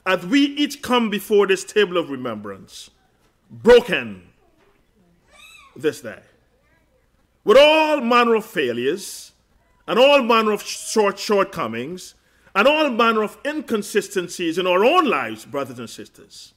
as 0.06 0.26
we 0.26 0.46
each 0.46 0.82
come 0.82 1.10
before 1.10 1.48
this 1.48 1.66
table 1.66 1.98
of 1.98 2.10
remembrance, 2.10 2.92
broken 3.50 4.30
this 5.76 6.00
day, 6.00 6.22
with 7.44 7.58
all 7.58 8.00
manner 8.00 8.36
of 8.36 8.46
failures 8.46 9.31
and 9.92 10.00
all 10.00 10.24
manner 10.24 10.54
of 10.54 10.64
short 10.64 11.20
shortcomings 11.20 12.16
and 12.56 12.66
all 12.66 12.90
manner 12.90 13.24
of 13.24 13.38
inconsistencies 13.46 14.58
in 14.58 14.66
our 14.66 14.86
own 14.86 15.06
lives, 15.06 15.44
brothers 15.44 15.80
and 15.80 15.90
sisters. 15.90 16.54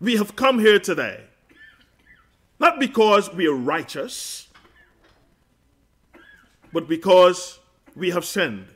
We 0.00 0.16
have 0.16 0.34
come 0.34 0.58
here 0.58 0.80
today 0.80 1.26
not 2.58 2.80
because 2.80 3.32
we 3.32 3.46
are 3.46 3.54
righteous, 3.54 4.48
but 6.72 6.88
because 6.88 7.60
we 7.94 8.10
have 8.10 8.24
sinned. 8.24 8.66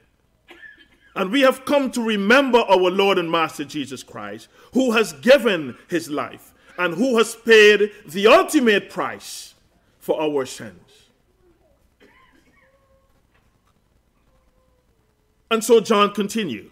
And 1.17 1.33
we 1.33 1.41
have 1.41 1.65
come 1.65 1.91
to 1.91 2.01
remember 2.01 2.59
our 2.59 2.91
Lord 2.93 3.19
and 3.19 3.29
Master 3.29 3.65
Jesus 3.65 4.05
Christ, 4.05 4.47
who 4.73 4.93
has 4.93 5.13
given 5.15 5.77
his 5.89 6.09
life 6.09 6.55
and 6.79 6.95
who 6.95 7.19
has 7.19 7.35
paid 7.35 7.91
the 8.07 8.29
ultimate 8.29 8.89
price 8.89 9.55
for 9.99 10.23
our 10.23 10.47
sins. 10.47 10.94
And 15.51 15.63
so 15.63 15.81
John 15.81 16.13
continued. 16.13 16.71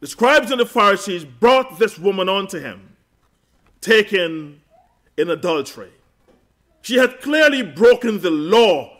The 0.00 0.06
scribes 0.06 0.50
and 0.50 0.60
the 0.60 0.66
Pharisees 0.66 1.24
brought 1.24 1.78
this 1.78 1.98
woman 1.98 2.28
unto 2.28 2.58
him, 2.58 2.96
taken 3.80 4.60
in 5.16 5.30
adultery. 5.30 5.92
She 6.82 6.96
had 6.96 7.20
clearly 7.20 7.62
broken 7.62 8.20
the 8.20 8.30
law 8.30 8.98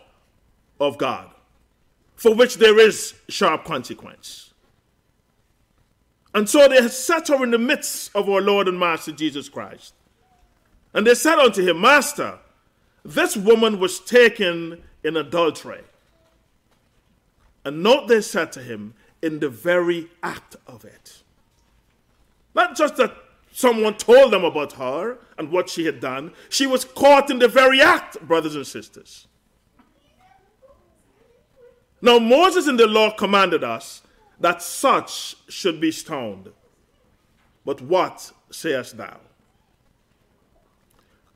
of 0.79 0.97
God, 0.97 1.29
for 2.15 2.33
which 2.33 2.55
there 2.55 2.79
is 2.79 3.13
sharp 3.27 3.65
consequence. 3.65 4.53
And 6.33 6.49
so 6.49 6.67
they 6.67 6.87
set 6.87 7.27
her 7.27 7.43
in 7.43 7.51
the 7.51 7.59
midst 7.59 8.15
of 8.15 8.29
our 8.29 8.41
Lord 8.41 8.67
and 8.67 8.79
Master 8.79 9.11
Jesus 9.11 9.49
Christ. 9.49 9.93
And 10.93 11.05
they 11.05 11.15
said 11.15 11.37
unto 11.37 11.65
him, 11.65 11.81
Master, 11.81 12.39
this 13.03 13.35
woman 13.35 13.79
was 13.79 13.99
taken 13.99 14.81
in 15.03 15.17
adultery. 15.17 15.81
And 17.65 17.81
note 17.81 18.07
they 18.07 18.21
said 18.21 18.51
to 18.53 18.61
him, 18.61 18.93
in 19.21 19.39
the 19.39 19.49
very 19.49 20.09
act 20.21 20.57
of 20.67 20.83
it. 20.83 21.23
Not 22.53 22.75
just 22.75 22.97
that 22.97 23.15
someone 23.53 23.95
told 23.95 24.33
them 24.33 24.43
about 24.43 24.73
her 24.73 25.17
and 25.37 25.49
what 25.49 25.69
she 25.69 25.85
had 25.85 26.01
done, 26.01 26.33
she 26.49 26.67
was 26.67 26.83
caught 26.83 27.29
in 27.29 27.39
the 27.39 27.47
very 27.47 27.81
act, 27.81 28.19
brothers 28.21 28.55
and 28.55 28.67
sisters. 28.67 29.27
Now, 32.01 32.19
Moses 32.19 32.67
in 32.67 32.75
the 32.75 32.85
law 32.85 33.11
commanded 33.11 33.63
us 33.63 34.01
that 34.41 34.61
such 34.61 35.37
should 35.47 35.79
be 35.79 35.89
stoned. 35.89 36.49
But 37.63 37.81
what 37.81 38.33
sayest 38.51 38.97
thou? 38.97 39.21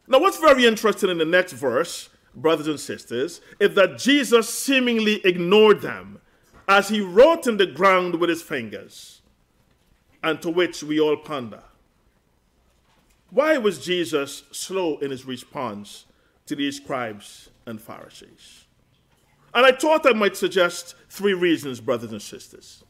Now, 0.10 0.20
what's 0.20 0.40
very 0.40 0.66
interesting 0.66 1.10
in 1.10 1.18
the 1.18 1.26
next 1.26 1.54
verse, 1.54 2.10
brothers 2.36 2.68
and 2.68 2.80
sisters, 2.80 3.42
is 3.60 3.76
that 3.76 3.98
Jesus 3.98 4.50
seemingly 4.50 5.26
ignored 5.26 5.82
them 5.82 6.20
as 6.68 6.90
he 6.90 7.02
wrote 7.02 7.48
in 7.48 7.58
the 7.58 7.66
ground 7.66 8.16
with 8.16 8.30
his 8.30 8.42
fingers, 8.42 9.22
and 10.24 10.42
to 10.42 10.50
which 10.50 10.84
we 10.84 11.00
all 11.00 11.18
ponder. 11.18 11.64
Why 13.30 13.58
was 13.58 13.84
Jesus 13.84 14.44
slow 14.52 14.98
in 14.98 15.12
his 15.12 15.26
response 15.26 16.06
to 16.46 16.56
these 16.56 16.78
scribes 16.78 17.50
and 17.66 17.82
Pharisees? 17.82 18.66
And 19.54 19.66
I 19.66 19.72
thought 19.72 20.06
I 20.06 20.14
might 20.14 20.38
suggest 20.38 20.96
three 21.10 21.34
reasons, 21.34 21.80
brothers 21.80 22.12
and 22.12 22.22
sisters. 22.22 22.84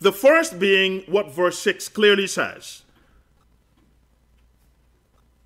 The 0.00 0.12
first 0.12 0.58
being 0.58 1.02
what 1.06 1.32
verse 1.32 1.58
6 1.58 1.88
clearly 1.88 2.26
says 2.26 2.82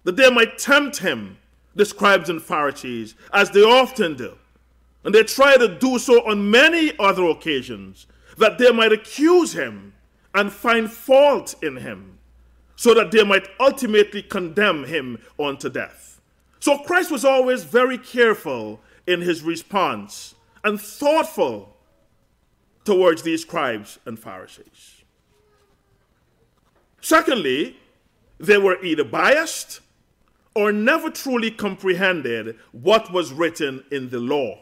that 0.03 0.17
they 0.17 0.31
might 0.31 0.59
tempt 0.59 0.99
him, 0.99 1.39
the 1.75 1.85
scribes 1.85 2.29
and 2.29 2.43
Pharisees, 2.43 3.15
as 3.33 3.51
they 3.51 3.63
often 3.63 4.15
do. 4.15 4.37
And 5.05 5.15
they 5.15 5.23
try 5.23 5.57
to 5.57 5.69
do 5.79 5.99
so 5.99 6.27
on 6.29 6.51
many 6.51 6.93
other 6.99 7.25
occasions, 7.25 8.07
that 8.39 8.59
they 8.59 8.73
might 8.73 8.93
accuse 8.93 9.53
him 9.53 9.93
and 10.35 10.53
find 10.53 10.91
fault 10.91 11.55
in 11.63 11.77
him, 11.77 12.19
so 12.77 12.95
that 12.95 13.11
they 13.11 13.25
might 13.25 13.49
ultimately 13.59 14.23
condemn 14.23 14.85
him 14.85 15.19
unto 15.39 15.69
death. 15.69 16.21
So 16.61 16.79
Christ 16.79 17.11
was 17.11 17.25
always 17.25 17.65
very 17.65 17.99
careful 17.99 18.81
in 19.07 19.21
his 19.21 19.43
response 19.43 20.35
and 20.63 20.81
thoughtful 20.81 21.77
towards 22.85 23.23
these 23.23 23.43
scribes 23.43 23.99
and 24.05 24.19
Pharisees. 24.19 25.03
Secondly, 27.01 27.79
they 28.39 28.59
were 28.59 28.83
either 28.85 29.05
biased 29.05 29.81
or 30.55 30.73
never 30.73 31.11
truly 31.11 31.51
comprehended 31.51 32.57
what 32.73 33.13
was 33.13 33.33
written 33.33 33.85
in 33.91 34.11
the 34.11 34.19
law, 34.19 34.59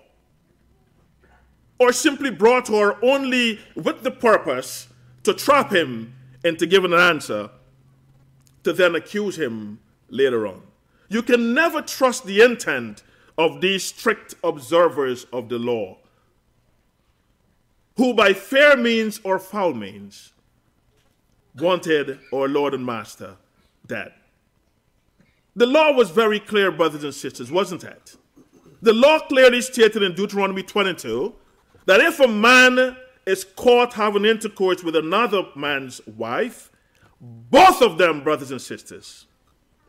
or 1.79 1.93
simply 1.93 2.31
brought 2.31 2.69
her 2.69 3.03
only 3.05 3.61
with 3.75 4.03
the 4.03 4.11
purpose 4.11 4.89
to 5.23 5.33
trap 5.33 5.73
him 5.73 6.15
into 6.45 6.67
giving 6.67 6.93
an 6.93 6.99
answer 6.99 7.51
to 8.65 8.73
then 8.73 8.95
accuse 8.95 9.39
him 9.39 9.79
later 10.11 10.47
on. 10.47 10.63
You 11.09 11.23
can 11.23 11.55
never 11.55 11.81
trust 11.81 12.25
the 12.25 12.43
intent 12.43 13.03
of 13.39 13.61
these 13.61 13.85
strict 13.85 14.35
observers 14.45 15.25
of 15.33 15.49
the 15.49 15.59
law, 15.59 15.99
who 17.97 18.13
by 18.13 18.33
fair 18.35 18.77
means 18.77 19.21
or 19.25 19.39
foul 19.39 19.73
means 19.73 20.33
wanted 21.55 22.19
our 22.33 22.49
Lord 22.49 22.75
and 22.75 22.85
Master 22.85 23.37
dead. 23.87 24.13
The 25.59 25.67
law 25.67 25.91
was 25.91 26.11
very 26.11 26.39
clear, 26.39 26.71
brothers 26.71 27.03
and 27.03 27.13
sisters, 27.13 27.51
wasn't 27.51 27.83
it? 27.83 28.15
The 28.81 28.93
law 28.93 29.19
clearly 29.19 29.61
stated 29.61 30.05
in 30.05 30.15
Deuteronomy 30.15 30.63
22 30.63 31.35
that 31.87 32.01
if 32.01 32.21
a 32.21 32.29
man 32.29 32.97
is 33.27 33.43
caught 33.43 33.95
having 33.95 34.25
intercourse 34.25 34.85
with 34.85 34.95
another 34.95 35.43
man's 35.57 36.01
wife, 36.07 36.71
both 37.21 37.83
of 37.83 37.99
them, 37.99 38.23
brothers 38.23 38.53
and 38.53 38.63
sisters, 38.63 39.27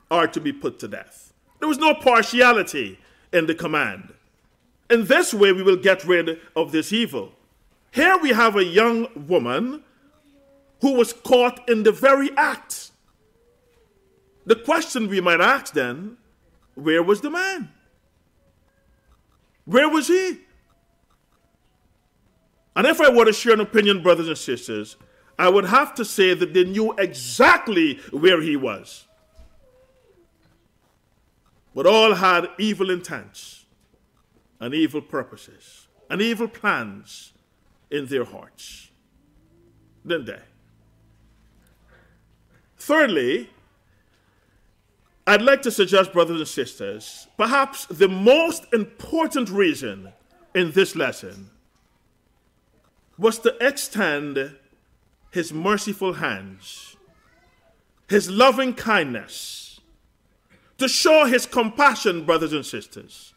are 0.09 0.25
to 0.25 0.41
be 0.41 0.51
put 0.51 0.79
to 0.79 0.87
death. 0.87 1.33
There 1.59 1.69
was 1.69 1.77
no 1.77 1.93
partiality 1.93 2.97
in 3.31 3.45
the 3.45 3.53
command. 3.53 4.11
In 4.89 5.05
this 5.05 5.35
way, 5.35 5.53
we 5.53 5.61
will 5.61 5.77
get 5.77 6.03
rid 6.03 6.39
of 6.55 6.71
this 6.71 6.91
evil. 6.91 7.33
Here 7.91 8.17
we 8.17 8.29
have 8.29 8.55
a 8.55 8.65
young 8.65 9.07
woman 9.27 9.83
who 10.81 10.93
was 10.93 11.13
caught 11.13 11.69
in 11.69 11.83
the 11.83 11.91
very 11.91 12.35
act. 12.35 12.88
The 14.45 14.55
question 14.55 15.07
we 15.07 15.21
might 15.21 15.41
ask 15.41 15.73
then 15.73 16.17
where 16.75 17.03
was 17.03 17.21
the 17.21 17.29
man? 17.29 17.69
Where 19.65 19.89
was 19.89 20.07
he? 20.07 20.39
And 22.75 22.87
if 22.87 23.01
I 23.01 23.09
were 23.09 23.25
to 23.25 23.33
share 23.33 23.53
an 23.53 23.59
opinion, 23.59 24.01
brothers 24.01 24.27
and 24.27 24.37
sisters, 24.37 24.95
I 25.37 25.49
would 25.49 25.65
have 25.65 25.93
to 25.95 26.05
say 26.05 26.33
that 26.33 26.53
they 26.53 26.63
knew 26.63 26.93
exactly 26.93 27.95
where 28.11 28.41
he 28.41 28.55
was 28.55 29.05
but 31.79 31.85
all 31.85 32.15
had 32.15 32.49
evil 32.57 32.89
intents 32.89 33.65
and 34.59 34.73
evil 34.73 35.01
purposes 35.01 35.87
and 36.09 36.21
evil 36.21 36.47
plans 36.47 37.31
in 37.89 38.05
their 38.07 38.25
hearts, 38.25 38.89
didn't 40.05 40.25
they? 40.25 40.41
Thirdly, 42.77 43.49
I'd 45.29 45.43
like 45.43 45.61
to 45.61 45.69
suggest, 45.69 46.11
brothers 46.11 46.39
and 46.39 46.47
sisters, 46.47 47.27
perhaps 47.37 47.85
the 47.85 48.07
most 48.07 48.65
important 48.73 49.51
reason 49.51 50.11
in 50.55 50.71
this 50.71 50.95
lesson 50.95 51.51
was 53.15 53.37
to 53.39 53.55
extend 53.61 54.55
his 55.29 55.53
merciful 55.53 56.13
hands, 56.13 56.97
his 58.07 58.27
loving 58.27 58.73
kindness, 58.73 59.79
to 60.79 60.87
show 60.87 61.25
his 61.25 61.45
compassion, 61.45 62.25
brothers 62.25 62.51
and 62.51 62.65
sisters, 62.65 63.35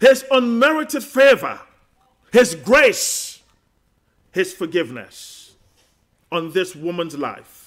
his 0.00 0.24
unmerited 0.30 1.04
favor 1.04 1.60
His 2.32 2.54
grace, 2.54 3.42
His 4.32 4.54
forgiveness 4.54 5.54
on 6.30 6.52
this 6.52 6.74
woman's 6.74 7.18
life. 7.18 7.61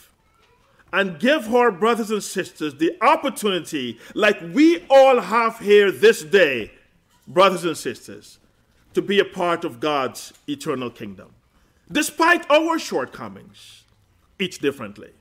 And 0.95 1.19
give 1.19 1.47
her, 1.47 1.71
brothers 1.71 2.09
and 2.09 2.23
sisters, 2.23 2.75
the 2.75 2.95
opportunity, 3.01 3.99
like 4.13 4.39
we 4.53 4.85
all 4.89 5.19
have 5.19 5.59
here 5.59 5.91
this 5.91 6.23
day, 6.23 6.71
brothers 7.27 7.65
and 7.65 7.77
sisters, 7.77 8.39
to 8.93 9.01
be 9.01 9.19
a 9.19 9.25
part 9.25 9.65
of 9.65 9.81
God's 9.81 10.31
eternal 10.47 10.89
kingdom, 10.89 11.33
despite 11.91 12.49
our 12.49 12.79
shortcomings, 12.79 13.83
each 14.39 14.59
differently. 14.59 15.11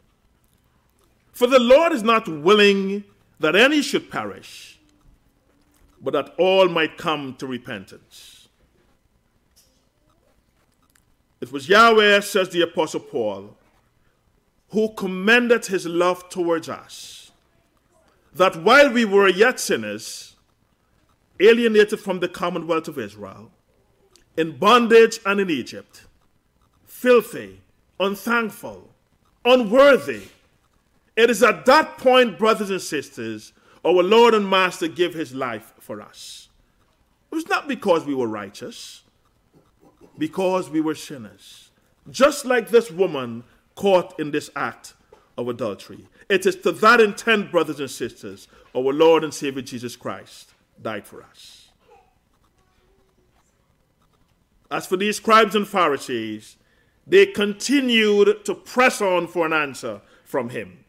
For 1.32 1.48
the 1.48 1.58
Lord 1.58 1.92
is 1.92 2.04
not 2.04 2.28
willing 2.28 3.02
that 3.40 3.56
any 3.56 3.82
should 3.82 4.12
perish, 4.12 4.78
but 6.00 6.12
that 6.12 6.37
all 6.38 6.68
might 6.68 6.96
come 6.96 7.34
to 7.40 7.48
repentance. 7.48 8.46
It 11.40 11.50
was 11.50 11.68
Yahweh, 11.68 12.20
says 12.20 12.50
the 12.50 12.60
Apostle 12.60 13.00
Paul, 13.00 13.56
who 14.74 14.88
commended 14.94 15.66
his 15.66 15.87
love 15.87 16.28
towards 16.28 16.68
us, 16.68 17.30
that 18.34 18.56
while 18.56 18.90
we 18.90 19.04
were 19.04 19.28
yet 19.28 19.60
sinners, 19.60 20.34
alienated 21.38 22.00
from 22.00 22.18
the 22.18 22.28
commonwealth 22.28 22.88
of 22.88 22.98
Israel, 22.98 23.52
in 24.37 24.58
bondage 24.58 25.20
and 25.24 25.38
in 25.40 25.48
Egypt, 25.48 26.06
filthy, 26.84 27.60
unthankful, 28.00 28.90
unworthy, 29.44 30.22
it 31.14 31.30
is 31.30 31.44
at 31.44 31.64
that 31.66 31.96
point, 31.96 32.37
brothers 32.37 32.70
and 32.70 32.82
sisters, 32.82 33.52
our 33.84 34.02
Lord 34.02 34.34
and 34.34 34.50
Master 34.50 34.88
gave 34.88 35.14
his 35.14 35.32
life 35.32 35.72
for 35.78 36.02
us. 36.02 36.48
It 37.30 37.37
was 37.37 37.48
not 37.48 37.68
because 37.68 38.04
we 38.04 38.14
were 38.16 38.26
righteous, 38.26 39.04
because 40.18 40.68
we 40.68 40.80
were 40.80 40.96
sinners. 40.96 41.70
Just 42.10 42.44
like 42.44 42.70
this 42.70 42.90
woman 42.90 43.44
caught 43.74 44.18
in 44.18 44.30
this 44.30 44.50
act 44.54 44.94
of 45.37 45.48
adultery. 45.48 46.06
It 46.28 46.46
is 46.46 46.56
to 46.56 46.72
that 46.72 47.00
intent, 47.00 47.50
brothers 47.50 47.80
and 47.80 47.90
sisters, 47.90 48.48
our 48.74 48.92
Lord 48.92 49.24
and 49.24 49.32
Savior 49.32 49.62
Jesus 49.62 49.96
Christ 49.96 50.50
died 50.80 51.06
for 51.06 51.22
us. 51.22 51.68
As 54.70 54.87
for 54.87 54.96
these 54.96 55.16
scribes 55.16 55.54
and 55.54 55.68
Pharisees, 55.68 56.56
they 57.06 57.26
continued 57.26 58.44
to 58.44 58.54
press 58.54 59.00
on 59.00 59.26
for 59.26 59.46
an 59.46 59.52
answer 59.52 60.00
from 60.24 60.48
him. 60.48 60.84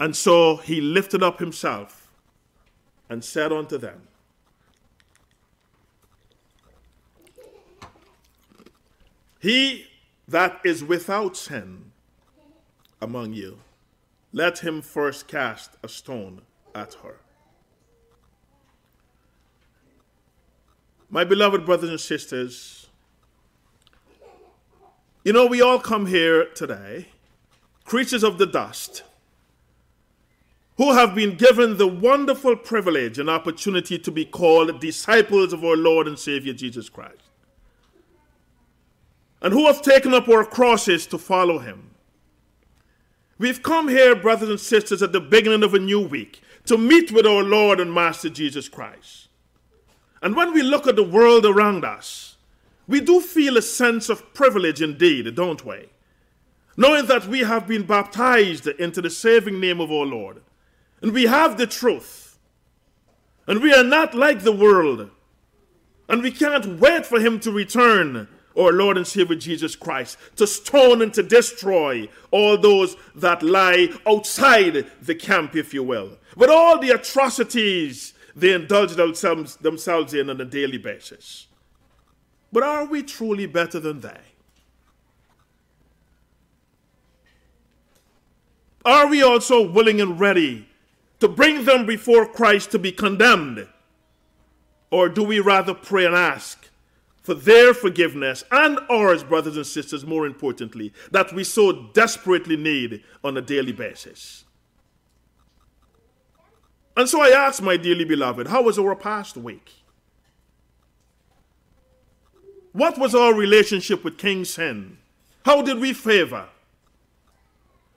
And 0.00 0.14
so 0.16 0.56
he 0.56 0.80
lifted 0.80 1.22
up 1.22 1.38
himself 1.38 2.10
and 3.08 3.24
said 3.24 3.52
unto 3.52 3.78
them, 3.78 4.08
He 9.40 9.86
that 10.28 10.60
is 10.64 10.82
without 10.82 11.36
sin 11.36 11.92
among 13.00 13.34
you, 13.34 13.58
let 14.32 14.60
him 14.60 14.82
first 14.82 15.28
cast 15.28 15.76
a 15.82 15.88
stone 15.88 16.42
at 16.74 16.94
her. 16.94 17.16
My 21.10 21.24
beloved 21.24 21.64
brothers 21.64 21.90
and 21.90 22.00
sisters, 22.00 22.88
you 25.22 25.32
know, 25.32 25.46
we 25.46 25.60
all 25.62 25.78
come 25.78 26.06
here 26.06 26.46
today, 26.46 27.06
creatures 27.84 28.24
of 28.24 28.38
the 28.38 28.46
dust 28.46 29.02
who 30.76 30.92
have 30.92 31.14
been 31.14 31.36
given 31.36 31.76
the 31.76 31.86
wonderful 31.86 32.56
privilege 32.56 33.18
and 33.18 33.30
opportunity 33.30 33.98
to 33.98 34.10
be 34.10 34.24
called 34.24 34.80
disciples 34.80 35.52
of 35.52 35.64
our 35.64 35.76
Lord 35.76 36.08
and 36.08 36.18
Savior 36.18 36.52
Jesus 36.52 36.88
Christ, 36.88 37.23
and 39.44 39.52
who 39.52 39.66
have 39.66 39.82
taken 39.82 40.12
up 40.12 40.28
our 40.28 40.44
crosses 40.44 41.06
to 41.06 41.18
follow 41.18 41.58
Him. 41.58 41.90
We've 43.38 43.62
come 43.62 43.88
here, 43.88 44.16
brothers 44.16 44.48
and 44.48 44.58
sisters, 44.58 45.02
at 45.02 45.12
the 45.12 45.20
beginning 45.20 45.62
of 45.62 45.74
a 45.74 45.78
new 45.78 46.00
week 46.00 46.40
to 46.64 46.78
meet 46.78 47.12
with 47.12 47.26
our 47.26 47.42
Lord 47.42 47.78
and 47.78 47.92
Master 47.92 48.30
Jesus 48.30 48.68
Christ. 48.68 49.28
And 50.22 50.34
when 50.34 50.54
we 50.54 50.62
look 50.62 50.86
at 50.86 50.96
the 50.96 51.04
world 51.04 51.44
around 51.44 51.84
us, 51.84 52.38
we 52.88 53.00
do 53.02 53.20
feel 53.20 53.58
a 53.58 53.62
sense 53.62 54.08
of 54.08 54.32
privilege 54.32 54.80
indeed, 54.80 55.34
don't 55.34 55.64
we? 55.64 55.90
Knowing 56.76 57.06
that 57.06 57.26
we 57.26 57.40
have 57.40 57.68
been 57.68 57.84
baptized 57.84 58.66
into 58.66 59.02
the 59.02 59.10
saving 59.10 59.60
name 59.60 59.80
of 59.80 59.92
our 59.92 60.06
Lord 60.06 60.40
and 61.02 61.12
we 61.12 61.24
have 61.24 61.58
the 61.58 61.66
truth. 61.66 62.38
And 63.46 63.60
we 63.60 63.74
are 63.74 63.84
not 63.84 64.14
like 64.14 64.40
the 64.40 64.52
world. 64.52 65.10
And 66.08 66.22
we 66.22 66.30
can't 66.30 66.80
wait 66.80 67.04
for 67.04 67.20
him 67.20 67.38
to 67.40 67.52
return, 67.52 68.26
our 68.58 68.72
Lord 68.72 68.96
and 68.96 69.06
Savior 69.06 69.36
Jesus 69.36 69.74
Christ, 69.76 70.18
to 70.36 70.46
stone 70.46 71.02
and 71.02 71.12
to 71.14 71.22
destroy 71.22 72.08
all 72.30 72.56
those 72.56 72.96
that 73.14 73.42
lie 73.42 73.88
outside 74.06 74.86
the 75.02 75.14
camp, 75.14 75.56
if 75.56 75.74
you 75.74 75.82
will. 75.82 76.18
With 76.36 76.50
all 76.50 76.78
the 76.78 76.90
atrocities 76.90 78.14
they 78.36 78.52
indulge 78.52 78.94
themselves, 78.94 79.56
themselves 79.56 80.14
in 80.14 80.30
on 80.30 80.40
a 80.40 80.44
daily 80.44 80.78
basis. 80.78 81.46
But 82.52 82.62
are 82.62 82.84
we 82.84 83.02
truly 83.02 83.46
better 83.46 83.80
than 83.80 84.00
they? 84.00 84.20
Are 88.84 89.06
we 89.06 89.22
also 89.22 89.66
willing 89.66 90.00
and 90.00 90.20
ready 90.20 90.68
to 91.20 91.28
bring 91.28 91.64
them 91.64 91.86
before 91.86 92.26
Christ 92.26 92.70
to 92.72 92.78
be 92.78 92.92
condemned? 92.92 93.66
Or 94.90 95.08
do 95.08 95.22
we 95.22 95.40
rather 95.40 95.74
pray 95.74 96.04
and 96.04 96.14
ask 96.14 96.68
for 97.24 97.34
their 97.34 97.74
forgiveness 97.74 98.44
and 98.52 98.78
ours, 98.88 99.24
brothers 99.24 99.56
and 99.56 99.66
sisters, 99.66 100.06
more 100.06 100.26
importantly, 100.26 100.92
that 101.10 101.32
we 101.32 101.42
so 101.42 101.90
desperately 101.92 102.56
need 102.56 103.02
on 103.24 103.36
a 103.36 103.42
daily 103.42 103.72
basis? 103.72 104.44
And 106.96 107.08
so 107.08 107.20
I 107.20 107.30
ask, 107.30 107.60
my 107.60 107.76
dearly 107.76 108.04
beloved, 108.04 108.46
how 108.46 108.62
was 108.62 108.78
our 108.78 108.94
past 108.94 109.36
week? 109.36 109.72
What 112.70 112.96
was 112.96 113.12
our 113.16 113.34
relationship 113.34 114.04
with 114.04 114.18
King 114.18 114.44
Sin? 114.44 114.98
How 115.44 115.62
did 115.62 115.80
we 115.80 115.92
favor? 115.92 116.46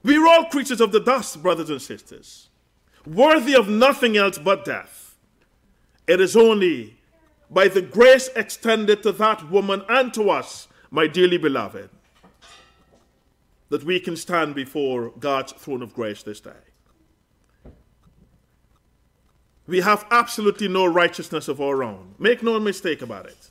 We 0.02 0.18
were 0.18 0.26
all 0.26 0.46
creatures 0.46 0.80
of 0.80 0.90
the 0.90 1.00
dust, 1.00 1.40
brothers 1.40 1.70
and 1.70 1.80
sisters 1.80 2.48
worthy 3.08 3.54
of 3.54 3.68
nothing 3.68 4.16
else 4.16 4.38
but 4.38 4.64
death. 4.64 5.16
It 6.06 6.20
is 6.20 6.36
only 6.36 6.97
by 7.50 7.68
the 7.68 7.82
grace 7.82 8.28
extended 8.36 9.02
to 9.02 9.12
that 9.12 9.50
woman 9.50 9.82
and 9.88 10.12
to 10.14 10.30
us, 10.30 10.68
my 10.90 11.06
dearly 11.06 11.38
beloved, 11.38 11.90
that 13.70 13.84
we 13.84 14.00
can 14.00 14.16
stand 14.16 14.54
before 14.54 15.10
God's 15.18 15.52
throne 15.52 15.82
of 15.82 15.94
grace 15.94 16.22
this 16.22 16.40
day. 16.40 16.50
We 19.66 19.80
have 19.80 20.06
absolutely 20.10 20.68
no 20.68 20.86
righteousness 20.86 21.46
of 21.48 21.60
our 21.60 21.82
own. 21.82 22.14
Make 22.18 22.42
no 22.42 22.58
mistake 22.58 23.02
about 23.02 23.26
it. 23.26 23.50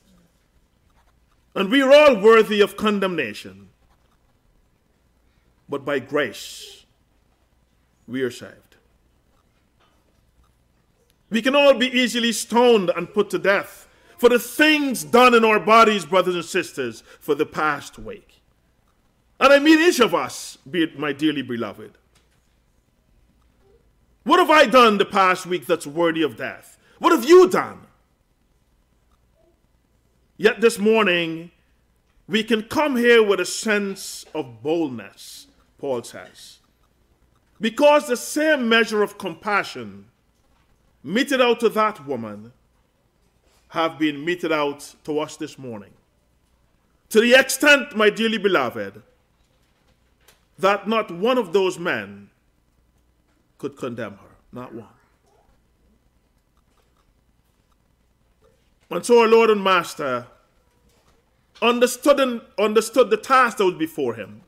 And 1.54 1.70
we 1.70 1.82
are 1.82 1.94
all 1.94 2.20
worthy 2.20 2.60
of 2.62 2.76
condemnation. 2.76 3.70
But 5.70 5.86
by 5.86 6.00
grace, 6.00 6.86
we 8.08 8.22
are 8.22 8.32
saved. 8.32 8.78
We 11.30 11.42
can 11.42 11.56
all 11.56 11.74
be 11.74 11.88
easily 11.88 12.32
stoned 12.32 12.90
and 12.96 13.14
put 13.14 13.30
to 13.32 13.40
death 13.40 13.87
for 14.18 14.30
the 14.30 14.40
things 14.40 15.04
done 15.04 15.34
in 15.34 15.46
our 15.46 15.60
bodies, 15.60 16.06
brothers 16.06 16.36
and 16.36 16.46
sisters, 16.46 17.04
for 17.20 17.36
the 17.36 17.46
past 17.46 18.00
week. 18.00 18.42
And 19.40 19.54
I 19.54 19.60
mean 19.60 19.80
each 19.80 20.00
of 20.00 20.16
us, 20.16 20.58
be 20.70 20.84
it 20.84 20.98
my 20.98 21.14
dearly 21.14 21.44
beloved. 21.44 21.98
What 24.24 24.40
have 24.40 24.50
I 24.50 24.66
done 24.66 24.98
the 24.98 25.06
past 25.06 25.46
week 25.46 25.68
that's 25.68 25.88
worthy 25.88 26.24
of 26.24 26.36
death? 26.36 26.78
What 27.00 27.14
have 27.14 27.24
you 27.24 27.48
done? 27.48 27.82
Yet 30.36 30.62
this 30.62 30.78
morning, 30.78 31.52
we 32.28 32.44
can 32.44 32.64
come 32.64 32.98
here 32.98 33.24
with 33.24 33.40
a 33.40 33.46
sense 33.46 34.26
of 34.34 34.62
boldness, 34.62 35.48
Paul 35.78 36.04
says. 36.04 36.60
Because 37.62 38.08
the 38.08 38.18
same 38.18 38.68
measure 38.68 39.02
of 39.02 39.18
compassion 39.18 40.06
meted 41.04 41.42
out 41.42 41.60
to 41.62 41.70
that 41.70 42.06
woman 42.06 42.52
have 43.70 44.00
been 44.00 44.24
meted 44.24 44.52
out 44.52 44.96
to 45.04 45.20
us 45.20 45.38
this 45.38 45.58
morning. 45.58 45.92
To 47.10 47.22
the 47.22 47.34
extent, 47.34 47.96
my 47.96 48.10
dearly 48.10 48.38
beloved, 48.38 49.02
that 50.60 50.88
not 50.88 51.12
one 51.12 51.38
of 51.38 51.54
those 51.54 51.78
men 51.78 52.30
could 53.58 53.78
condemn 53.78 54.14
her. 54.14 54.36
Not 54.52 54.74
one. 54.74 54.88
And 58.90 59.06
so 59.06 59.22
our 59.22 59.28
Lord 59.28 59.50
and 59.50 59.64
Master 59.64 60.28
understood, 61.62 62.20
and 62.20 62.42
understood 62.58 63.10
the 63.10 63.18
task 63.18 63.58
that 63.58 63.66
was 63.66 63.76
before 63.76 64.14
him. 64.14 64.42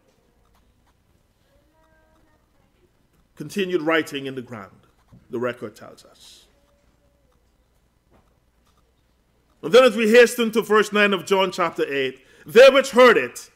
Continued 3.36 3.82
writing 3.82 4.26
in 4.26 4.36
the 4.36 4.42
ground, 4.42 4.88
the 5.30 5.40
record 5.40 5.76
tells 5.76 6.06
us. 6.06 6.46
And 9.62 9.74
then 9.74 9.84
as 9.84 9.96
we 9.96 10.10
hasten 10.10 10.52
to 10.52 10.62
verse 10.62 10.94
9 10.94 11.14
of 11.14 11.26
John 11.26 11.52
chapter 11.52 11.86
8, 11.86 12.20
they 12.46 12.70
which 12.70 12.92
heard 12.92 13.18
it, 13.18 13.50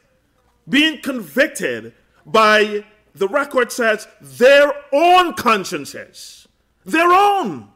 being 0.68 1.00
convicted 1.00 1.94
by 2.26 2.84
the 3.14 3.28
record 3.28 3.70
says 3.70 4.08
their 4.20 4.72
own 4.92 5.34
consciences, 5.34 6.48
their 6.84 7.12
own, 7.12 7.68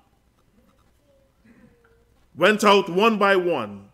went 2.34 2.64
out 2.64 2.88
one 2.88 3.18
by 3.18 3.36
one, 3.36 3.88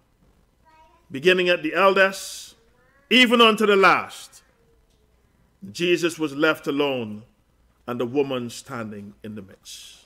beginning 1.11 1.49
at 1.49 1.63
the 1.63 1.75
eldest, 1.75 2.57
even 3.11 3.41
unto 3.41 3.67
the 3.67 3.77
last. 3.77 4.43
Jesus 5.71 6.19
was 6.19 6.35
left 6.35 6.67
alone, 6.67 7.23
and 7.87 8.01
the 8.01 8.07
woman 8.07 8.51
standing 8.51 9.15
in 9.23 9.35
the 9.35 9.43
midst. 9.43 10.04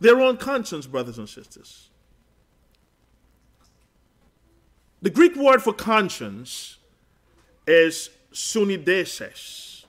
Their 0.00 0.20
own 0.20 0.36
conscience, 0.36 0.86
brothers 0.86 1.18
and 1.18 1.28
sisters. 1.28 1.88
The 5.02 5.10
Greek 5.10 5.36
word 5.36 5.62
for 5.62 5.72
conscience 5.72 6.78
is 7.66 8.10
suneidesis, 8.32 9.84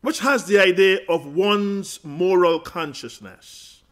which 0.00 0.20
has 0.20 0.44
the 0.44 0.58
idea 0.58 1.00
of 1.08 1.26
one's 1.26 2.02
moral 2.04 2.60
consciousness. 2.60 3.82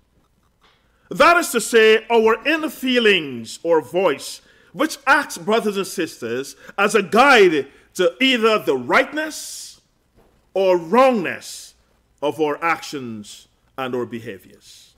That 1.10 1.36
is 1.36 1.50
to 1.50 1.60
say, 1.60 2.04
our 2.10 2.44
inner 2.46 2.70
feelings 2.70 3.58
or 3.62 3.80
voice, 3.80 4.40
which 4.72 4.98
acts, 5.06 5.38
brothers 5.38 5.76
and 5.76 5.86
sisters, 5.86 6.56
as 6.76 6.94
a 6.94 7.02
guide 7.02 7.68
to 7.94 8.14
either 8.20 8.58
the 8.58 8.76
rightness 8.76 9.80
or 10.52 10.76
wrongness 10.76 11.74
of 12.22 12.40
our 12.40 12.62
actions 12.62 13.48
and 13.78 13.94
our 13.94 14.06
behaviors. 14.06 14.94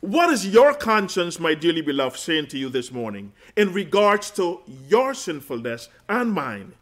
What 0.00 0.30
is 0.30 0.46
your 0.46 0.74
conscience, 0.74 1.38
my 1.38 1.54
dearly 1.54 1.80
beloved, 1.80 2.18
saying 2.18 2.48
to 2.48 2.58
you 2.58 2.68
this 2.68 2.90
morning 2.90 3.32
in 3.56 3.72
regards 3.72 4.32
to 4.32 4.60
your 4.88 5.14
sinfulness 5.14 5.88
and 6.08 6.32
mine 6.32 6.72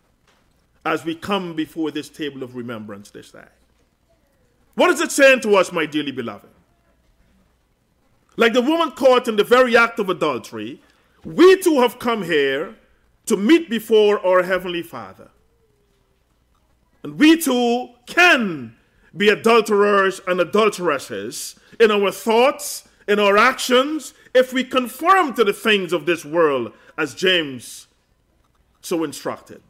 as 0.87 1.05
we 1.05 1.15
come 1.15 1.55
before 1.55 1.91
this 1.91 2.09
table 2.09 2.43
of 2.43 2.57
remembrance 2.57 3.11
this 3.11 3.31
day? 3.31 3.45
What 4.75 4.91
is 4.91 5.03
it 5.03 5.13
saying 5.13 5.41
to 5.41 5.57
us, 5.57 5.71
my 5.71 5.85
dearly 5.85 6.13
beloved? 6.13 6.49
Like 8.39 8.55
the 8.55 8.63
woman 8.63 8.93
caught 8.93 9.29
in 9.29 9.37
the 9.37 9.45
very 9.45 9.77
act 9.77 9.99
of 9.99 10.09
adultery, 10.09 10.81
we 11.23 11.61
too 11.61 11.81
have 11.81 11.99
come 11.99 12.23
here 12.23 12.75
to 13.27 13.37
meet 13.37 13.69
before 13.69 14.25
our 14.25 14.43
Heavenly 14.43 14.83
Father. 14.83 15.29
And 17.03 17.19
we 17.19 17.37
too 17.37 17.91
can 18.07 18.77
be 19.17 19.29
adulterers 19.29 20.21
and 20.27 20.41
adulteresses 20.41 21.59
in 21.79 21.91
our 21.91 22.11
thoughts 22.11 22.89
in 23.11 23.19
our 23.19 23.37
actions 23.37 24.15
if 24.35 24.53
we 24.53 24.63
conform 24.63 25.35
to 25.35 25.43
the 25.43 25.53
things 25.53 25.93
of 25.93 26.07
this 26.07 26.25
world, 26.25 26.73
as 26.97 27.15
James 27.15 27.89
so 28.81 29.03
instructed. 29.03 29.61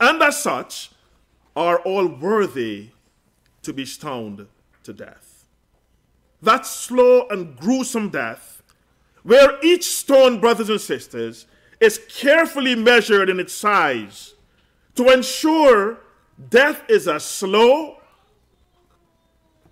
And 0.00 0.22
as 0.22 0.40
such, 0.40 0.90
are 1.56 1.80
all 1.80 2.06
worthy 2.06 2.90
to 3.62 3.72
be 3.72 3.84
stoned 3.84 4.46
to 4.84 4.92
death. 4.92 5.46
That 6.40 6.64
slow 6.64 7.26
and 7.28 7.56
gruesome 7.56 8.10
death, 8.10 8.62
where 9.24 9.58
each 9.64 9.84
stone, 9.84 10.38
brothers 10.38 10.68
and 10.68 10.80
sisters, 10.80 11.46
is 11.80 12.00
carefully 12.08 12.76
measured 12.76 13.28
in 13.28 13.40
its 13.40 13.52
size 13.52 14.34
to 14.94 15.10
ensure 15.10 15.98
death 16.50 16.88
is 16.88 17.08
as 17.08 17.24
slow, 17.24 17.98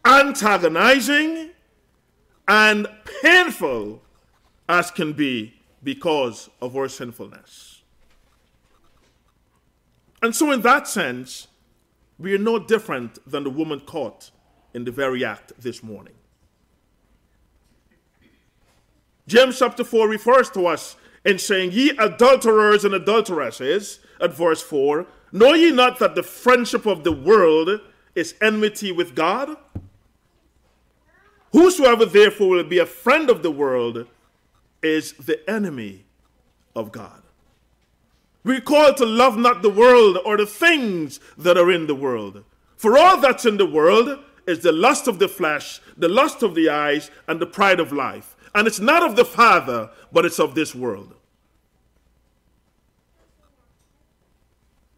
antagonizing, 0.04 1.50
and 2.46 2.86
painful 3.22 4.02
as 4.68 4.90
can 4.90 5.12
be 5.12 5.54
because 5.82 6.50
of 6.60 6.76
our 6.76 6.88
sinfulness. 6.88 7.82
And 10.22 10.34
so, 10.34 10.50
in 10.52 10.62
that 10.62 10.88
sense, 10.88 11.48
we 12.18 12.34
are 12.34 12.38
no 12.38 12.58
different 12.58 13.18
than 13.30 13.44
the 13.44 13.50
woman 13.50 13.80
caught 13.80 14.30
in 14.72 14.84
the 14.84 14.90
very 14.90 15.24
act 15.24 15.52
this 15.58 15.82
morning. 15.82 16.14
James 19.26 19.58
chapter 19.58 19.84
4 19.84 20.08
refers 20.08 20.50
to 20.50 20.66
us 20.66 20.96
in 21.24 21.38
saying, 21.38 21.72
Ye 21.72 21.90
adulterers 21.98 22.84
and 22.84 22.94
adulteresses, 22.94 24.00
at 24.20 24.34
verse 24.34 24.62
4, 24.62 25.06
know 25.32 25.54
ye 25.54 25.70
not 25.70 25.98
that 25.98 26.14
the 26.14 26.22
friendship 26.22 26.86
of 26.86 27.04
the 27.04 27.12
world 27.12 27.80
is 28.14 28.34
enmity 28.40 28.92
with 28.92 29.14
God? 29.14 29.56
Whosoever 31.54 32.04
therefore 32.04 32.48
will 32.48 32.64
be 32.64 32.80
a 32.80 32.86
friend 32.86 33.30
of 33.30 33.44
the 33.44 33.50
world 33.50 34.08
is 34.82 35.12
the 35.12 35.48
enemy 35.48 36.04
of 36.74 36.90
God. 36.90 37.22
We're 38.42 38.60
called 38.60 38.96
to 38.96 39.06
love 39.06 39.36
not 39.36 39.62
the 39.62 39.70
world 39.70 40.18
or 40.26 40.36
the 40.36 40.46
things 40.46 41.20
that 41.38 41.56
are 41.56 41.70
in 41.70 41.86
the 41.86 41.94
world. 41.94 42.42
For 42.76 42.98
all 42.98 43.20
that's 43.20 43.46
in 43.46 43.56
the 43.56 43.70
world 43.70 44.18
is 44.48 44.64
the 44.64 44.72
lust 44.72 45.06
of 45.06 45.20
the 45.20 45.28
flesh, 45.28 45.80
the 45.96 46.08
lust 46.08 46.42
of 46.42 46.56
the 46.56 46.68
eyes, 46.68 47.12
and 47.28 47.38
the 47.38 47.46
pride 47.46 47.78
of 47.78 47.92
life. 47.92 48.34
And 48.52 48.66
it's 48.66 48.80
not 48.80 49.04
of 49.08 49.14
the 49.14 49.24
Father, 49.24 49.90
but 50.12 50.24
it's 50.24 50.40
of 50.40 50.56
this 50.56 50.74
world. 50.74 51.14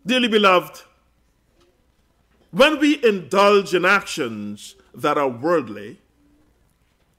Dearly 0.07 0.29
beloved, 0.29 0.85
when 2.51 2.81
we 2.81 3.05
indulge 3.05 3.75
in 3.75 3.85
actions 3.85 4.75
that 4.95 5.19
are 5.19 5.29
worldly, 5.29 5.99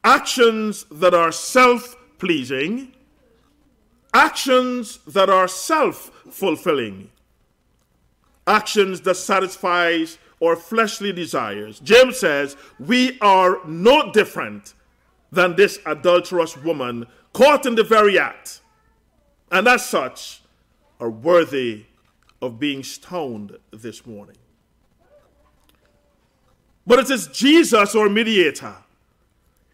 actions 0.04 0.86
that 0.92 1.14
are 1.14 1.32
self 1.32 1.96
pleasing, 2.18 2.94
actions 4.14 5.00
that 5.08 5.30
are 5.30 5.48
self 5.48 6.12
fulfilling, 6.30 7.10
actions 8.46 9.02
that 9.02 9.16
satisfies 9.16 10.18
our 10.44 10.56
fleshly 10.56 11.12
desires. 11.12 11.80
James 11.80 12.20
says, 12.20 12.56
We 12.80 13.20
are 13.22 13.60
no 13.66 14.12
different 14.12 14.74
than 15.32 15.56
this 15.56 15.80
adulterous 15.86 16.58
woman 16.58 17.06
caught 17.34 17.66
in 17.66 17.76
the 17.76 17.84
very 17.84 18.18
act, 18.18 18.62
and 19.52 19.68
as 19.68 19.88
such 19.88 20.42
are 21.00 21.10
worthy 21.10 21.86
of 22.42 22.60
being 22.60 22.84
stoned 22.84 23.58
this 23.72 24.06
morning. 24.06 24.38
But 26.86 27.00
it 27.00 27.12
is 27.12 27.28
Jesus, 27.28 27.96
our 27.96 28.10
mediator, 28.10 28.76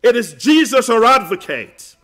it 0.04 0.18
is 0.18 0.34
Jesus, 0.34 0.90
our 0.90 1.04
advocate, 1.06 1.96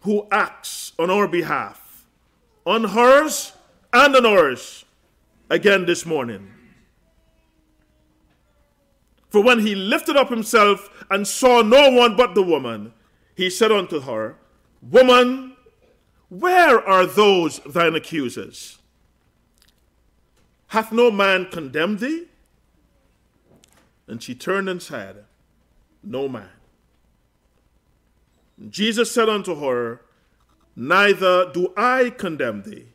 who 0.00 0.28
acts 0.30 0.92
on 0.98 1.10
our 1.10 1.26
behalf, 1.26 2.06
on 2.66 2.84
hers 2.84 3.54
and 3.92 4.14
on 4.14 4.26
ours, 4.26 4.84
again 5.48 5.86
this 5.86 6.04
morning. 6.04 6.50
For 9.30 9.42
when 9.42 9.60
he 9.60 9.74
lifted 9.74 10.16
up 10.16 10.28
himself 10.28 10.88
and 11.10 11.26
saw 11.26 11.62
no 11.62 11.90
one 11.90 12.16
but 12.16 12.34
the 12.34 12.42
woman, 12.42 12.92
he 13.34 13.50
said 13.50 13.72
unto 13.72 14.00
her, 14.00 14.36
Woman, 14.80 15.56
where 16.28 16.86
are 16.86 17.06
those 17.06 17.60
thine 17.60 17.94
accusers? 17.94 18.78
Hath 20.68 20.92
no 20.92 21.10
man 21.10 21.46
condemned 21.50 22.00
thee? 22.00 22.26
And 24.06 24.22
she 24.22 24.34
turned 24.34 24.68
and 24.68 24.82
said, 24.82 25.24
No 26.02 26.28
man. 26.28 26.48
And 28.58 28.70
Jesus 28.70 29.10
said 29.10 29.28
unto 29.28 29.60
her, 29.60 30.02
Neither 30.76 31.50
do 31.52 31.72
I 31.76 32.10
condemn 32.10 32.62
thee. 32.62 32.88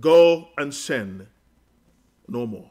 Go 0.00 0.48
and 0.56 0.74
sin 0.74 1.26
no 2.28 2.46
more. 2.46 2.70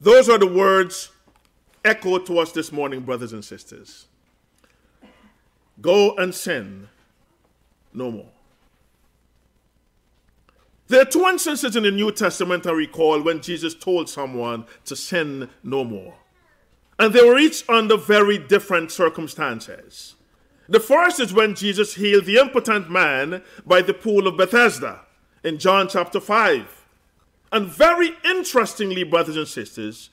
Those 0.00 0.28
are 0.28 0.38
the 0.38 0.46
words 0.46 1.10
echoed 1.84 2.26
to 2.26 2.38
us 2.38 2.52
this 2.52 2.70
morning, 2.70 3.00
brothers 3.00 3.32
and 3.32 3.44
sisters. 3.44 4.06
Go 5.80 6.14
and 6.16 6.34
sin 6.34 6.88
no 7.94 8.10
more. 8.10 8.35
There 10.88 11.02
are 11.02 11.06
two 11.06 11.26
instances 11.26 11.74
in 11.74 11.82
the 11.82 11.90
New 11.90 12.12
Testament 12.12 12.66
I 12.66 12.70
recall 12.70 13.20
when 13.20 13.40
Jesus 13.40 13.74
told 13.74 14.08
someone 14.08 14.66
to 14.84 14.94
sin 14.94 15.50
no 15.64 15.82
more. 15.82 16.14
And 16.98 17.12
they 17.12 17.24
were 17.24 17.38
each 17.38 17.68
under 17.68 17.96
very 17.96 18.38
different 18.38 18.92
circumstances. 18.92 20.14
The 20.68 20.80
first 20.80 21.18
is 21.18 21.32
when 21.32 21.54
Jesus 21.54 21.94
healed 21.94 22.24
the 22.24 22.38
impotent 22.38 22.88
man 22.88 23.42
by 23.66 23.82
the 23.82 23.94
pool 23.94 24.26
of 24.28 24.36
Bethesda 24.36 25.00
in 25.42 25.58
John 25.58 25.88
chapter 25.88 26.20
5. 26.20 26.86
And 27.52 27.66
very 27.66 28.12
interestingly, 28.24 29.02
brothers 29.02 29.36
and 29.36 29.48
sisters, 29.48 30.10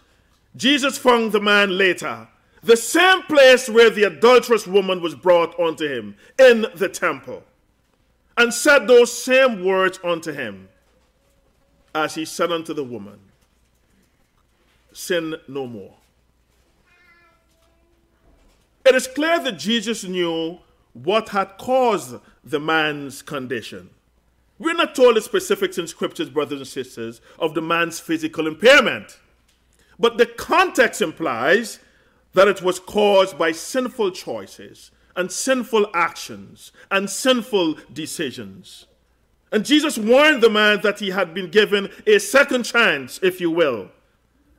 Jesus 0.55 0.97
found 0.97 1.31
the 1.31 1.39
man 1.39 1.77
later, 1.77 2.27
the 2.63 2.77
same 2.77 3.23
place 3.23 3.69
where 3.69 3.89
the 3.89 4.03
adulterous 4.03 4.65
woman 4.65 5.01
was 5.01 5.15
brought 5.15 5.59
unto 5.59 5.88
him, 5.88 6.15
in 6.39 6.65
the 6.75 6.89
temple 6.89 7.43
and 8.38 8.54
said 8.54 8.88
those 8.88 9.12
same 9.12 9.63
words 9.63 10.00
unto 10.04 10.32
him 10.32 10.69
as 11.96 12.15
he 12.15 12.26
said 12.26 12.52
unto 12.52 12.74
the 12.74 12.84
woman, 12.84 13.19
Sin 14.91 15.36
no 15.48 15.65
more. 15.65 15.96
It 18.86 18.96
is 18.96 19.08
clear 19.08 19.39
that 19.39 19.58
Jesus 19.58 20.04
knew 20.04 20.60
what 20.93 21.30
had 21.30 21.58
caused 21.58 22.15
the 22.43 22.60
man's 22.60 23.22
condition. 23.22 23.89
We're 24.60 24.76
not 24.76 24.93
told 24.93 25.15
the 25.15 25.22
specifics 25.22 25.78
in 25.78 25.88
scriptures, 25.88 26.30
brothers 26.30 26.60
and 26.60 26.67
sisters, 26.67 27.22
of 27.39 27.54
the 27.54 27.62
man's 27.62 28.00
physical 28.00 28.46
impairment. 28.46 29.19
But 30.00 30.17
the 30.17 30.26
context 30.26 31.02
implies 31.02 31.80
that 32.34 32.48
it 32.48 32.62
was 32.62 32.80
caused 32.80 33.38
by 33.38 33.52
sinful 33.52 34.12
choices 34.12 34.91
and 35.15 35.32
sinful 35.32 35.88
actions 35.93 36.71
and 36.89 37.10
sinful 37.10 37.78
decisions. 37.91 38.88
And 39.52 39.63
Jesus 39.63 39.97
warned 39.97 40.41
the 40.41 40.49
man 40.49 40.82
that 40.82 40.99
he 40.99 41.12
had 41.12 41.34
been 41.34 41.52
given 41.52 41.91
a 42.08 42.19
second 42.19 42.63
chance, 42.63 43.19
if 43.21 43.39
you 43.39 43.52
will, 43.52 43.91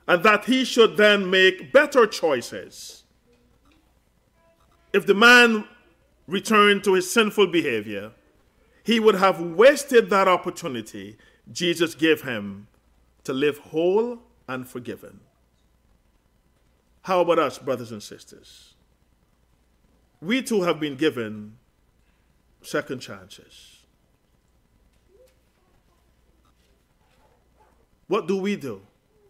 and 0.07 0.23
that 0.23 0.45
he 0.45 0.63
should 0.63 0.95
then 0.95 1.29
make 1.29 1.73
better 1.73 2.07
choices. 2.07 3.03
If 4.93 5.05
the 5.05 5.13
man 5.13 5.67
returned 6.27 6.85
to 6.85 6.93
his 6.93 7.11
sinful 7.11 7.47
behavior, 7.47 8.13
he 8.83 8.99
would 8.99 9.15
have 9.15 9.41
wasted 9.41 10.09
that 10.11 10.27
opportunity 10.27 11.17
Jesus 11.51 11.95
gave 11.95 12.21
him 12.21 12.67
to 13.25 13.33
live 13.33 13.57
whole 13.57 14.19
and 14.47 14.67
forgiven. 14.67 15.19
How 17.01 17.19
about 17.19 17.39
us, 17.39 17.57
brothers 17.59 17.91
and 17.91 18.01
sisters? 18.01 18.74
We 20.25 20.41
too 20.41 20.63
have 20.63 20.79
been 20.79 20.95
given 20.95 21.57
second 22.63 22.99
chances. 22.99 23.83
What 28.07 28.27
do 28.27 28.35
we 28.35 28.55
do 28.55 28.81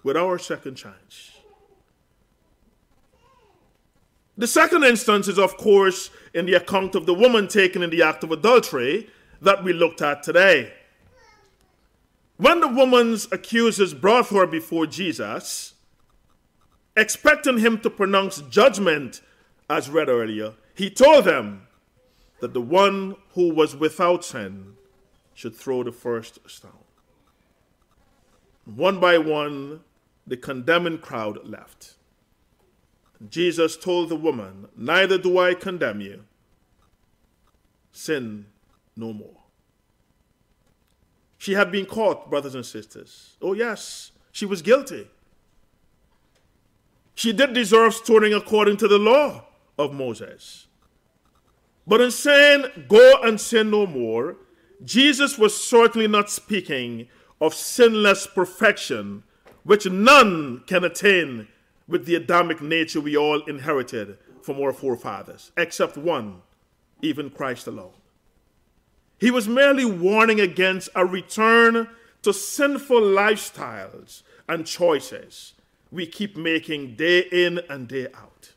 with 0.03 0.15
our 0.15 0.39
second 0.39 0.75
chance? 0.75 1.31
The 4.37 4.47
second 4.47 4.85
instance 4.85 5.27
is, 5.27 5.37
of 5.37 5.57
course, 5.57 6.11
in 6.33 6.45
the 6.45 6.53
account 6.53 6.95
of 6.95 7.05
the 7.05 7.13
woman 7.13 7.49
taken 7.49 7.83
in 7.83 7.89
the 7.89 8.01
act 8.01 8.23
of 8.23 8.31
adultery 8.31 9.09
that 9.41 9.65
we 9.65 9.73
looked 9.73 10.01
at 10.01 10.23
today. 10.23 10.71
When 12.37 12.61
the 12.61 12.69
woman's 12.69 13.27
accusers 13.33 13.93
brought 13.93 14.29
her 14.29 14.47
before 14.47 14.87
Jesus, 14.87 15.73
expecting 16.95 17.57
him 17.57 17.79
to 17.79 17.89
pronounce 17.89 18.39
judgment, 18.43 19.21
as 19.69 19.89
read 19.89 20.07
earlier, 20.07 20.53
he 20.75 20.89
told 20.89 21.25
them 21.25 21.67
that 22.41 22.53
the 22.53 22.61
one 22.61 23.15
who 23.33 23.53
was 23.53 23.75
without 23.75 24.23
sin 24.25 24.73
should 25.33 25.55
throw 25.55 25.83
the 25.83 25.91
first 25.91 26.39
stone. 26.47 26.71
One 28.65 28.99
by 28.99 29.17
one, 29.17 29.81
the 30.27 30.37
condemning 30.37 30.97
crowd 30.97 31.47
left. 31.47 31.95
Jesus 33.29 33.77
told 33.77 34.09
the 34.09 34.15
woman, 34.15 34.67
Neither 34.75 35.17
do 35.17 35.37
I 35.39 35.53
condemn 35.53 36.01
you. 36.01 36.25
Sin 37.91 38.47
no 38.97 39.13
more. 39.13 39.37
She 41.37 41.53
had 41.53 41.71
been 41.71 41.85
caught, 41.85 42.29
brothers 42.29 42.55
and 42.55 42.65
sisters. 42.65 43.37
Oh, 43.41 43.53
yes, 43.53 44.11
she 44.31 44.45
was 44.45 44.61
guilty. 44.61 45.07
She 47.13 47.31
did 47.31 47.53
deserve 47.53 47.93
stoning 47.93 48.33
according 48.33 48.77
to 48.77 48.87
the 48.87 48.97
law 48.97 49.45
of 49.77 49.93
Moses. 49.93 50.64
But 51.87 52.01
in 52.01 52.11
saying, 52.11 52.85
Go 52.87 53.21
and 53.21 53.39
sin 53.39 53.69
no 53.71 53.85
more, 53.85 54.37
Jesus 54.83 55.37
was 55.37 55.59
certainly 55.59 56.07
not 56.07 56.29
speaking 56.29 57.07
of 57.39 57.53
sinless 57.53 58.27
perfection, 58.27 59.23
which 59.63 59.85
none 59.89 60.63
can 60.67 60.83
attain 60.83 61.47
with 61.87 62.05
the 62.05 62.15
Adamic 62.15 62.61
nature 62.61 63.01
we 63.01 63.15
all 63.15 63.43
inherited 63.43 64.17
from 64.41 64.59
our 64.59 64.73
forefathers, 64.73 65.51
except 65.57 65.97
one, 65.97 66.41
even 67.01 67.29
Christ 67.29 67.67
alone. 67.67 67.93
He 69.19 69.31
was 69.31 69.47
merely 69.47 69.85
warning 69.85 70.39
against 70.39 70.89
a 70.95 71.05
return 71.05 71.87
to 72.21 72.33
sinful 72.33 73.01
lifestyles 73.01 74.23
and 74.47 74.65
choices 74.65 75.53
we 75.91 76.05
keep 76.05 76.35
making 76.35 76.95
day 76.95 77.19
in 77.31 77.59
and 77.69 77.87
day 77.87 78.07
out. 78.13 78.54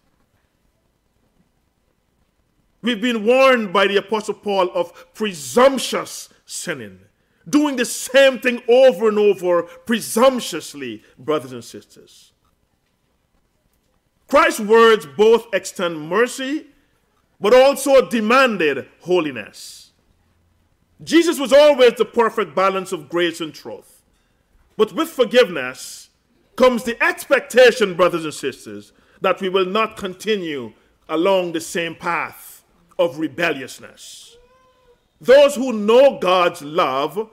We've 2.80 3.00
been 3.00 3.24
warned 3.24 3.72
by 3.72 3.88
the 3.88 3.96
Apostle 3.96 4.34
Paul 4.34 4.70
of 4.72 5.12
presumptuous 5.14 6.28
sinning, 6.46 7.00
doing 7.48 7.76
the 7.76 7.84
same 7.84 8.38
thing 8.38 8.62
over 8.68 9.08
and 9.08 9.18
over 9.18 9.62
presumptuously, 9.62 11.02
brothers 11.18 11.52
and 11.52 11.64
sisters. 11.64 12.32
Christ's 14.28 14.60
words 14.60 15.06
both 15.16 15.52
extend 15.52 16.08
mercy, 16.08 16.66
but 17.40 17.54
also 17.54 18.08
demanded 18.08 18.86
holiness. 19.00 19.90
Jesus 21.02 21.38
was 21.38 21.52
always 21.52 21.94
the 21.94 22.04
perfect 22.04 22.54
balance 22.54 22.92
of 22.92 23.08
grace 23.08 23.40
and 23.40 23.54
truth. 23.54 24.02
But 24.76 24.92
with 24.92 25.08
forgiveness, 25.08 26.10
comes 26.56 26.84
the 26.84 27.02
expectation, 27.02 27.94
brothers 27.94 28.24
and 28.24 28.34
sisters, 28.34 28.92
that 29.20 29.40
we 29.40 29.48
will 29.48 29.64
not 29.64 29.96
continue 29.96 30.74
along 31.08 31.52
the 31.52 31.60
same 31.60 31.94
path 31.94 32.47
of 32.98 33.18
rebelliousness. 33.18 34.36
Those 35.20 35.54
who 35.54 35.72
know 35.72 36.18
God's 36.18 36.62
love 36.62 37.30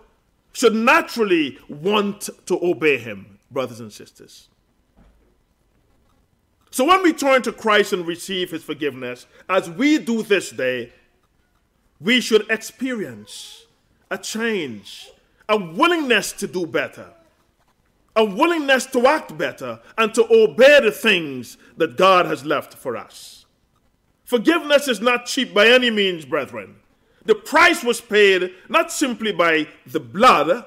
should 0.53 0.75
naturally 0.75 1.59
want 1.67 2.29
to 2.45 2.59
obey 2.63 2.97
Him, 2.97 3.39
brothers 3.51 3.79
and 3.79 3.91
sisters. 3.91 4.47
So 6.71 6.85
when 6.85 7.03
we 7.03 7.13
turn 7.13 7.41
to 7.43 7.51
Christ 7.51 7.93
and 7.93 8.05
receive 8.05 8.51
His 8.51 8.63
forgiveness, 8.63 9.27
as 9.47 9.69
we 9.69 9.97
do 9.97 10.23
this 10.23 10.51
day, 10.51 10.91
we 11.99 12.19
should 12.21 12.49
experience 12.49 13.65
a 14.11 14.17
change, 14.17 15.09
a 15.47 15.57
willingness 15.57 16.31
to 16.33 16.47
do 16.47 16.65
better 16.65 17.13
a 18.15 18.23
willingness 18.23 18.85
to 18.87 19.07
act 19.07 19.37
better 19.37 19.79
and 19.97 20.13
to 20.13 20.25
obey 20.31 20.79
the 20.81 20.91
things 20.91 21.57
that 21.77 21.97
God 21.97 22.25
has 22.25 22.45
left 22.45 22.73
for 22.73 22.95
us. 22.95 23.34
Forgiveness 24.25 24.87
is 24.87 24.99
not 24.99 25.27
cheap 25.27 25.53
by 25.53 25.67
any 25.67 25.89
means, 25.89 26.25
brethren. 26.25 26.77
The 27.25 27.35
price 27.35 27.83
was 27.83 28.01
paid 28.01 28.51
not 28.69 28.91
simply 28.91 29.31
by 29.31 29.67
the 29.85 29.99
blood, 29.99 30.65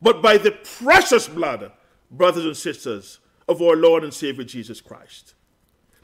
but 0.00 0.22
by 0.22 0.38
the 0.38 0.52
precious 0.52 1.28
blood, 1.28 1.72
brothers 2.10 2.44
and 2.44 2.56
sisters, 2.56 3.18
of 3.48 3.60
our 3.60 3.76
Lord 3.76 4.04
and 4.04 4.14
Savior 4.14 4.44
Jesus 4.44 4.80
Christ. 4.80 5.34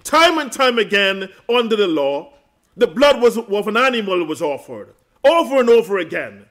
Time 0.04 0.38
and 0.38 0.50
time 0.50 0.78
again, 0.78 1.28
under 1.48 1.76
the 1.76 1.86
law, 1.86 2.32
the 2.76 2.86
blood 2.86 3.20
was, 3.20 3.36
of 3.36 3.68
an 3.68 3.76
animal 3.76 4.24
was 4.24 4.42
offered 4.42 4.94
over 5.24 5.58
and 5.60 5.68
over 5.68 5.98
again. 5.98 6.46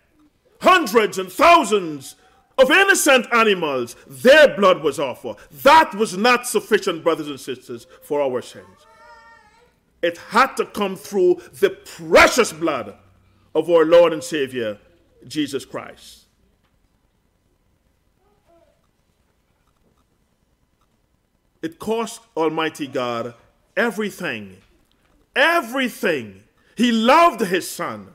Hundreds 0.62 1.18
and 1.18 1.32
thousands 1.32 2.16
of 2.58 2.72
innocent 2.72 3.28
animals, 3.32 3.96
their 4.08 4.56
blood 4.56 4.82
was 4.82 5.00
offered. 5.00 5.36
That 5.64 5.94
was 5.94 6.18
not 6.18 6.48
sufficient, 6.48 7.04
brothers 7.04 7.28
and 7.28 7.40
sisters, 7.40 7.86
for 8.02 8.22
our 8.22 8.42
sins. 8.42 8.87
It 10.02 10.18
had 10.18 10.56
to 10.58 10.66
come 10.66 10.96
through 10.96 11.42
the 11.60 11.70
precious 11.70 12.54
blood 12.54 12.96
of 13.56 13.70
our 13.70 13.86
Lord 13.86 14.14
and 14.14 14.24
Savior, 14.24 14.78
Jesus 15.28 15.66
Christ. 15.66 16.26
It 21.62 21.80
cost 21.80 22.22
Almighty 22.36 22.88
God 22.88 23.34
everything. 23.76 24.58
Everything. 25.36 26.44
He 26.76 26.92
loved 26.92 27.42
his 27.42 27.70
son. 27.70 28.14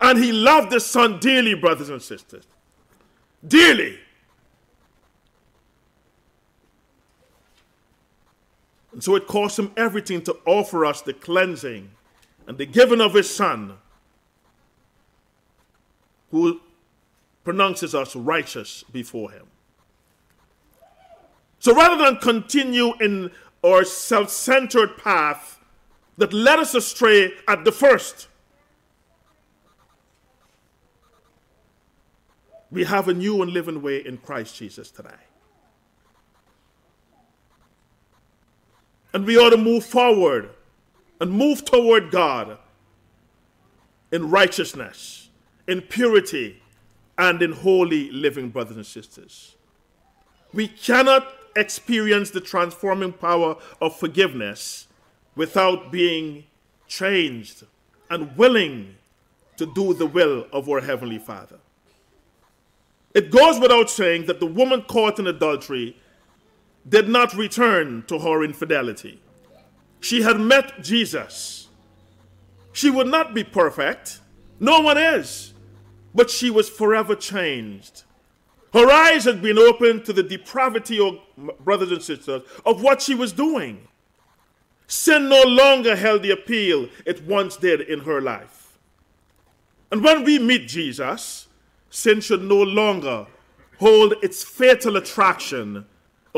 And 0.00 0.18
he 0.18 0.32
loved 0.32 0.70
the 0.70 0.80
son 0.80 1.18
dearly, 1.18 1.54
brothers 1.54 1.90
and 1.90 2.00
sisters 2.00 2.44
dearly. 3.46 3.98
And 8.98 9.04
so 9.04 9.14
it 9.14 9.28
cost 9.28 9.56
him 9.60 9.70
everything 9.76 10.22
to 10.22 10.36
offer 10.44 10.84
us 10.84 11.02
the 11.02 11.12
cleansing 11.12 11.88
and 12.48 12.58
the 12.58 12.66
giving 12.66 13.00
of 13.00 13.14
his 13.14 13.32
son, 13.32 13.74
who 16.32 16.60
pronounces 17.44 17.94
us 17.94 18.16
righteous 18.16 18.82
before 18.90 19.30
him. 19.30 19.46
So 21.60 21.76
rather 21.76 22.04
than 22.04 22.16
continue 22.16 22.94
in 23.00 23.30
our 23.62 23.84
self 23.84 24.30
centered 24.30 24.98
path 24.98 25.60
that 26.16 26.32
led 26.32 26.58
us 26.58 26.74
astray 26.74 27.34
at 27.46 27.64
the 27.64 27.70
first, 27.70 28.26
We 32.72 32.82
have 32.82 33.06
a 33.06 33.14
new 33.14 33.42
and 33.42 33.52
living 33.52 33.80
way 33.80 34.04
in 34.04 34.18
Christ 34.18 34.56
Jesus 34.56 34.90
today. 34.90 35.27
And 39.12 39.24
we 39.24 39.36
ought 39.36 39.50
to 39.50 39.56
move 39.56 39.84
forward 39.84 40.50
and 41.20 41.32
move 41.32 41.64
toward 41.64 42.10
God 42.10 42.58
in 44.12 44.30
righteousness, 44.30 45.28
in 45.66 45.82
purity, 45.82 46.62
and 47.16 47.42
in 47.42 47.52
holy 47.52 48.10
living, 48.10 48.50
brothers 48.50 48.76
and 48.76 48.86
sisters. 48.86 49.56
We 50.52 50.68
cannot 50.68 51.34
experience 51.56 52.30
the 52.30 52.40
transforming 52.40 53.12
power 53.12 53.56
of 53.80 53.96
forgiveness 53.96 54.86
without 55.34 55.90
being 55.90 56.44
changed 56.86 57.64
and 58.08 58.36
willing 58.36 58.96
to 59.56 59.66
do 59.66 59.92
the 59.92 60.06
will 60.06 60.46
of 60.52 60.68
our 60.68 60.80
Heavenly 60.80 61.18
Father. 61.18 61.58
It 63.14 63.30
goes 63.30 63.58
without 63.58 63.90
saying 63.90 64.26
that 64.26 64.38
the 64.40 64.46
woman 64.46 64.82
caught 64.82 65.18
in 65.18 65.26
adultery 65.26 65.96
did 66.86 67.08
not 67.08 67.34
return 67.34 68.04
to 68.08 68.18
her 68.18 68.42
infidelity. 68.42 69.20
She 70.00 70.22
had 70.22 70.40
met 70.40 70.82
Jesus. 70.82 71.68
She 72.72 72.90
would 72.90 73.08
not 73.08 73.34
be 73.34 73.44
perfect. 73.44 74.20
No 74.60 74.80
one 74.80 74.98
is. 74.98 75.54
But 76.14 76.30
she 76.30 76.50
was 76.50 76.68
forever 76.68 77.14
changed. 77.14 78.04
Her 78.72 78.90
eyes 78.90 79.24
had 79.24 79.40
been 79.40 79.58
opened 79.58 80.04
to 80.04 80.12
the 80.12 80.22
depravity, 80.22 81.00
of, 81.00 81.18
brothers 81.64 81.90
and 81.90 82.02
sisters, 82.02 82.42
of 82.66 82.82
what 82.82 83.00
she 83.00 83.14
was 83.14 83.32
doing. 83.32 83.88
Sin 84.86 85.28
no 85.28 85.42
longer 85.42 85.96
held 85.96 86.22
the 86.22 86.30
appeal 86.30 86.88
it 87.06 87.24
once 87.24 87.56
did 87.56 87.80
in 87.80 88.00
her 88.00 88.20
life. 88.20 88.78
And 89.90 90.04
when 90.04 90.24
we 90.24 90.38
meet 90.38 90.68
Jesus, 90.68 91.48
sin 91.90 92.20
should 92.20 92.42
no 92.42 92.62
longer 92.62 93.26
hold 93.78 94.14
its 94.22 94.42
fatal 94.42 94.96
attraction 94.96 95.86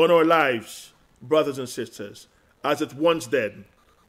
on 0.01 0.11
our 0.11 0.25
lives, 0.25 0.93
brothers 1.21 1.57
and 1.57 1.69
sisters, 1.69 2.27
as 2.63 2.81
it 2.81 2.93
once 2.93 3.27
did 3.27 3.65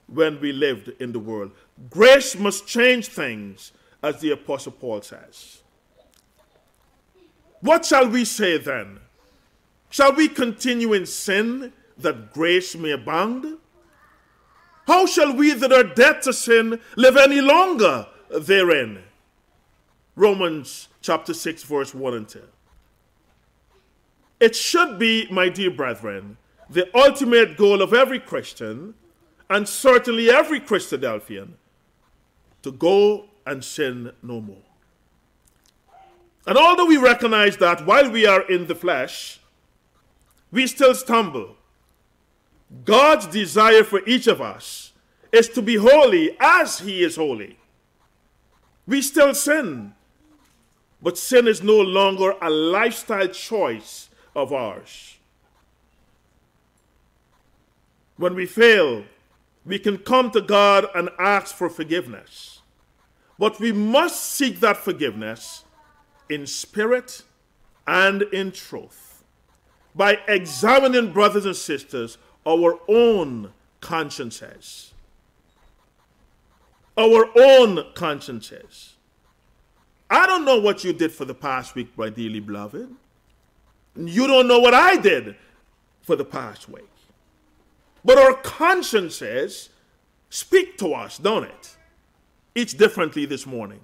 when 0.07 0.41
we 0.41 0.53
lived 0.53 0.89
in 1.01 1.13
the 1.13 1.19
world. 1.19 1.53
Grace 1.91 2.37
must 2.37 2.67
change 2.67 3.09
things, 3.09 3.73
as 4.03 4.21
the 4.21 4.31
Apostle 4.31 4.73
Paul 4.73 5.01
says. 5.03 5.63
What 7.61 7.85
shall 7.85 8.09
we 8.09 8.25
say 8.25 8.59
then? 8.59 8.99
Shall 9.91 10.13
we 10.13 10.29
continue 10.29 10.93
in 10.93 11.07
sin 11.07 11.73
that 11.99 12.33
grace 12.33 12.75
may 12.75 12.91
abound? 12.91 13.59
How 14.87 15.07
shall 15.07 15.35
we 15.35 15.53
that 15.53 15.73
are 15.73 15.85
dead 15.85 16.23
to 16.23 16.33
sin 16.33 16.81
live 16.97 17.17
any 17.17 17.41
longer 17.41 18.07
therein? 18.31 19.05
Romans 20.17 20.89
chapter 21.01 21.33
6, 21.33 21.63
verse 21.63 21.95
1 21.95 22.15
and 22.15 22.29
2. 22.29 22.43
It 24.43 24.57
should 24.57 24.99
be, 24.99 25.29
my 25.31 25.49
dear 25.49 25.71
brethren, 25.71 26.37
the 26.69 26.91
ultimate 26.99 27.57
goal 27.57 27.81
of 27.81 27.95
every 27.95 28.19
Christian, 28.19 28.95
and 29.49 29.69
certainly 29.69 30.31
every 30.31 30.59
Christadelphian, 30.59 31.51
to 32.63 32.73
go 32.73 33.27
and 33.47 33.63
sin 33.63 34.11
no 34.21 34.41
more. 34.41 34.67
And 36.45 36.59
although 36.59 36.87
we 36.87 36.97
recognize 36.97 37.57
that 37.59 37.87
while 37.87 38.11
we 38.11 38.27
are 38.27 38.43
in 38.51 38.67
the 38.67 38.75
flesh, 38.75 39.39
we 40.51 40.67
still 40.67 40.97
stumble. 40.97 41.55
God's 42.85 43.29
desire 43.29 43.85
for 43.85 44.01
each 44.09 44.27
of 44.27 44.41
us 44.41 44.93
is 45.31 45.49
to 45.51 45.63
be 45.63 45.77
holy 45.77 46.37
as 46.41 46.81
He 46.81 47.05
is 47.05 47.15
holy. 47.15 47.61
We 48.89 49.03
still 49.03 49.35
sin, 49.35 49.95
but 51.01 51.17
sin 51.17 51.47
is 51.47 51.63
no 51.63 51.81
longer 51.81 52.35
a 52.43 52.51
lifestyle 52.51 53.29
choice 53.29 54.09
of 54.35 54.53
ours. 54.53 55.19
When 58.17 58.35
we 58.35 58.47
fail, 58.47 59.05
we 59.65 59.79
can 59.79 59.99
come 59.99 60.31
to 60.31 60.41
God 60.41 60.87
and 60.95 61.09
ask 61.19 61.55
for 61.55 61.69
forgiveness. 61.69 62.61
But 63.39 63.59
we 63.59 63.73
must 63.73 64.23
seek 64.25 64.61
that 64.61 64.77
forgiveness 64.77 65.65
in 66.29 66.47
spirit 66.47 67.23
and 67.87 68.23
in 68.23 68.53
truth 68.53 69.25
by 69.95 70.19
examining, 70.29 71.13
brothers 71.13 71.45
and 71.45 71.57
sisters, 71.57 72.19
our 72.47 72.79
own 72.89 73.53
consciences. 73.81 74.95
Our 76.97 77.27
own 77.37 77.87
consciences. 77.95 78.95
I 80.11 80.27
don't 80.27 80.45
know 80.45 80.59
what 80.59 80.85
you 80.85 80.93
did 80.93 81.13
for 81.13 81.25
the 81.25 81.35
past 81.35 81.75
week, 81.75 81.97
my 81.97 82.11
dearly 82.11 82.41
beloved. 82.41 82.95
You 83.97 84.27
don't 84.27 84.49
know 84.49 84.59
what 84.59 84.75
I 84.75 84.97
did 84.97 85.37
for 86.01 86.17
the 86.17 86.25
past 86.25 86.69
week. 86.69 86.89
But 88.05 88.19
our 88.19 88.35
consciences 88.35 89.69
speak 90.31 90.79
to 90.79 90.95
us, 90.95 91.19
don't 91.19 91.45
it? 91.45 91.77
Each 92.55 92.77
differently 92.77 93.27
this 93.27 93.47
morning. 93.47 93.81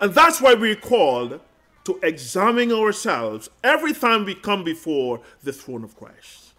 And 0.00 0.14
that's 0.14 0.40
why 0.40 0.54
we're 0.54 0.76
called 0.76 1.40
to 1.84 2.00
examine 2.02 2.72
ourselves 2.72 3.48
every 3.62 3.92
time 3.92 4.24
we 4.24 4.34
come 4.34 4.64
before 4.64 5.20
the 5.42 5.52
throne 5.52 5.84
of 5.84 5.96
Christ. 5.96 6.54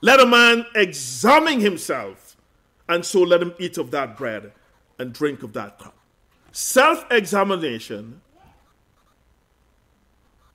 Let 0.00 0.20
a 0.20 0.26
man 0.26 0.64
examine 0.76 1.60
himself, 1.60 2.36
and 2.88 3.04
so 3.04 3.22
let 3.22 3.42
him 3.42 3.54
eat 3.58 3.78
of 3.78 3.90
that 3.90 4.16
bread 4.16 4.52
and 4.98 5.12
drink 5.12 5.42
of 5.42 5.52
that 5.54 5.78
cup. 5.78 5.96
Self 6.52 7.04
examination 7.10 8.20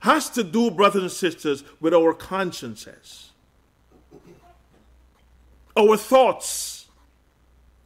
has 0.04 0.28
to 0.28 0.44
do, 0.44 0.70
brothers 0.70 1.00
and 1.00 1.10
sisters, 1.10 1.64
with 1.80 1.94
our 1.94 2.12
consciences, 2.12 3.30
our 5.74 5.96
thoughts, 5.96 6.88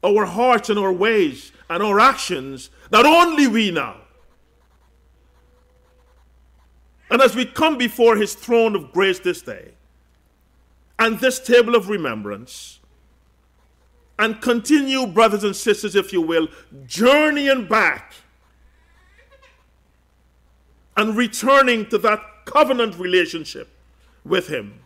our 0.03 0.25
hearts, 0.27 0.69
and 0.69 0.81
our 0.81 0.93
ways, 0.93 1.53
and 1.71 1.81
our 1.81 2.01
actions 2.01 2.71
that 2.91 3.07
only 3.07 3.47
we 3.47 3.71
know. 3.71 3.99
And 7.09 7.23
as 7.23 7.37
we 7.37 7.45
come 7.45 7.79
before 7.79 8.17
his 8.17 8.35
throne 8.35 8.75
of 8.75 8.91
grace 8.91 9.21
this 9.21 9.41
day, 9.41 9.71
and 10.99 11.21
this 11.21 11.39
table 11.39 11.77
of 11.77 11.89
remembrance, 11.89 12.81
and 14.19 14.43
continue, 14.43 15.07
brothers 15.07 15.45
and 15.45 15.55
sisters, 15.55 15.95
if 15.95 16.13
you 16.13 16.21
will, 16.21 16.49
journeying 16.85 17.69
back 17.69 18.15
and 20.99 21.17
returning 21.17 21.87
to 21.87 21.97
that 21.97 22.21
covenant 22.45 22.99
relationship 22.99 23.69
with 24.25 24.49
Him. 24.49 24.81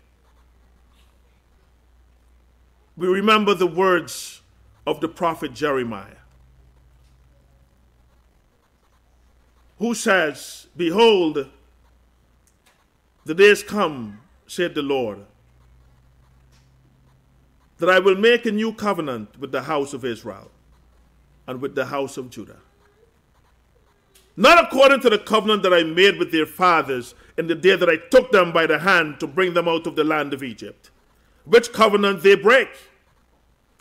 We 2.98 3.08
remember 3.08 3.54
the 3.54 3.66
words 3.66 4.42
of 4.86 5.00
the 5.00 5.08
prophet 5.08 5.54
Jeremiah, 5.54 6.20
who 9.78 9.94
says, 9.94 10.66
Behold, 10.76 11.48
the 13.24 13.34
days 13.34 13.62
come, 13.62 14.20
said 14.46 14.74
the 14.74 14.82
Lord, 14.82 15.20
that 17.78 17.88
I 17.88 17.98
will 18.00 18.16
make 18.16 18.44
a 18.44 18.52
new 18.52 18.74
covenant 18.74 19.40
with 19.40 19.50
the 19.50 19.62
house 19.62 19.94
of 19.94 20.04
Israel 20.04 20.50
and 21.46 21.62
with 21.62 21.74
the 21.74 21.86
house 21.86 22.18
of 22.18 22.28
Judah 22.28 22.60
not 24.36 24.64
according 24.64 25.00
to 25.00 25.10
the 25.10 25.18
covenant 25.18 25.62
that 25.62 25.74
I 25.74 25.82
made 25.82 26.18
with 26.18 26.32
their 26.32 26.46
fathers 26.46 27.14
in 27.36 27.46
the 27.46 27.54
day 27.54 27.76
that 27.76 27.88
I 27.88 27.96
took 27.96 28.32
them 28.32 28.52
by 28.52 28.66
the 28.66 28.78
hand 28.78 29.20
to 29.20 29.26
bring 29.26 29.54
them 29.54 29.68
out 29.68 29.86
of 29.86 29.96
the 29.96 30.04
land 30.04 30.32
of 30.32 30.42
Egypt, 30.42 30.90
which 31.44 31.72
covenant 31.72 32.22
they 32.22 32.34
break, 32.34 32.68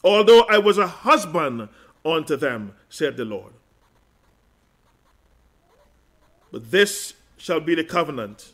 although 0.03 0.41
I 0.49 0.57
was 0.57 0.77
a 0.77 0.87
husband 0.87 1.69
unto 2.05 2.35
them, 2.35 2.73
said 2.89 3.17
the 3.17 3.25
Lord. 3.25 3.53
But 6.51 6.71
this 6.71 7.13
shall 7.37 7.59
be 7.59 7.75
the 7.75 7.83
covenant 7.83 8.53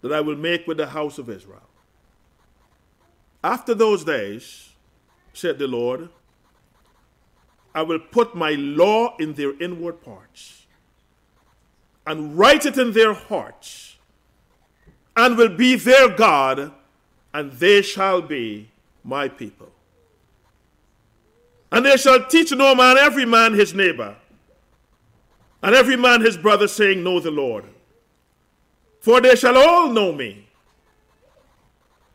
that 0.00 0.12
I 0.12 0.20
will 0.20 0.36
make 0.36 0.66
with 0.66 0.76
the 0.76 0.86
house 0.86 1.18
of 1.18 1.28
Israel. 1.28 1.68
After 3.42 3.74
those 3.74 4.04
days, 4.04 4.70
said 5.32 5.58
the 5.58 5.66
Lord, 5.66 6.08
I 7.74 7.82
will 7.82 7.98
put 7.98 8.34
my 8.34 8.52
law 8.52 9.16
in 9.18 9.34
their 9.34 9.60
inward 9.62 10.02
parts 10.02 10.66
and 12.06 12.36
write 12.36 12.66
it 12.66 12.76
in 12.76 12.92
their 12.92 13.14
hearts 13.14 13.96
and 15.16 15.36
will 15.36 15.56
be 15.56 15.76
their 15.76 16.08
God 16.08 16.72
and 17.32 17.52
they 17.52 17.82
shall 17.82 18.20
be 18.22 18.70
my 19.04 19.28
people. 19.28 19.70
And 21.72 21.86
they 21.86 21.96
shall 21.96 22.26
teach 22.26 22.50
no 22.52 22.74
man, 22.74 22.98
every 22.98 23.24
man 23.24 23.54
his 23.54 23.72
neighbor, 23.72 24.16
and 25.62 25.74
every 25.74 25.96
man 25.96 26.20
his 26.20 26.36
brother, 26.36 26.66
saying, 26.66 27.04
Know 27.04 27.20
the 27.20 27.30
Lord. 27.30 27.64
For 29.00 29.20
they 29.20 29.36
shall 29.36 29.56
all 29.56 29.88
know 29.88 30.12
me, 30.12 30.48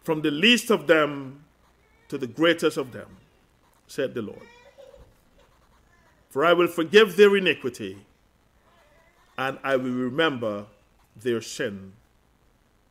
from 0.04 0.22
the 0.22 0.32
least 0.32 0.72
of 0.72 0.88
them 0.88 1.44
to 2.10 2.18
the 2.18 2.28
greatest 2.28 2.78
of 2.78 2.92
them, 2.92 3.08
said 3.88 4.14
the 4.14 4.22
Lord. 4.22 4.48
For 6.36 6.44
I 6.44 6.52
will 6.52 6.68
forgive 6.68 7.16
their 7.16 7.38
iniquity, 7.38 8.00
and 9.38 9.58
I 9.64 9.78
will 9.78 9.94
remember 9.94 10.66
their 11.16 11.40
sin 11.40 11.94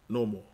no 0.09 0.25
more. 0.25 0.51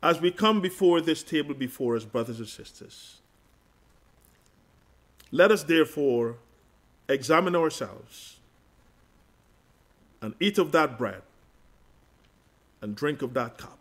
As 0.00 0.20
we 0.20 0.30
come 0.30 0.60
before 0.60 1.00
this 1.00 1.24
table 1.24 1.52
before 1.52 1.96
us, 1.96 2.04
brothers 2.04 2.38
and 2.38 2.46
sisters, 2.46 3.18
let 5.32 5.50
us 5.50 5.64
therefore 5.64 6.36
examine 7.08 7.56
ourselves 7.56 8.36
and 10.22 10.36
eat 10.38 10.58
of 10.58 10.70
that 10.70 10.96
bread 10.96 11.22
and 12.80 12.94
drink 12.94 13.20
of 13.20 13.34
that 13.34 13.58
cup. 13.58 13.80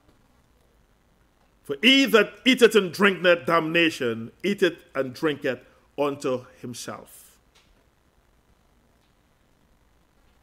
For 1.63 1.75
he 1.83 2.05
that 2.05 2.33
eateth 2.43 2.73
and 2.73 2.91
drinketh 2.91 3.45
damnation, 3.45 4.31
eateth 4.43 4.83
and 4.95 5.13
drinketh 5.13 5.59
unto 5.97 6.45
himself. 6.61 7.37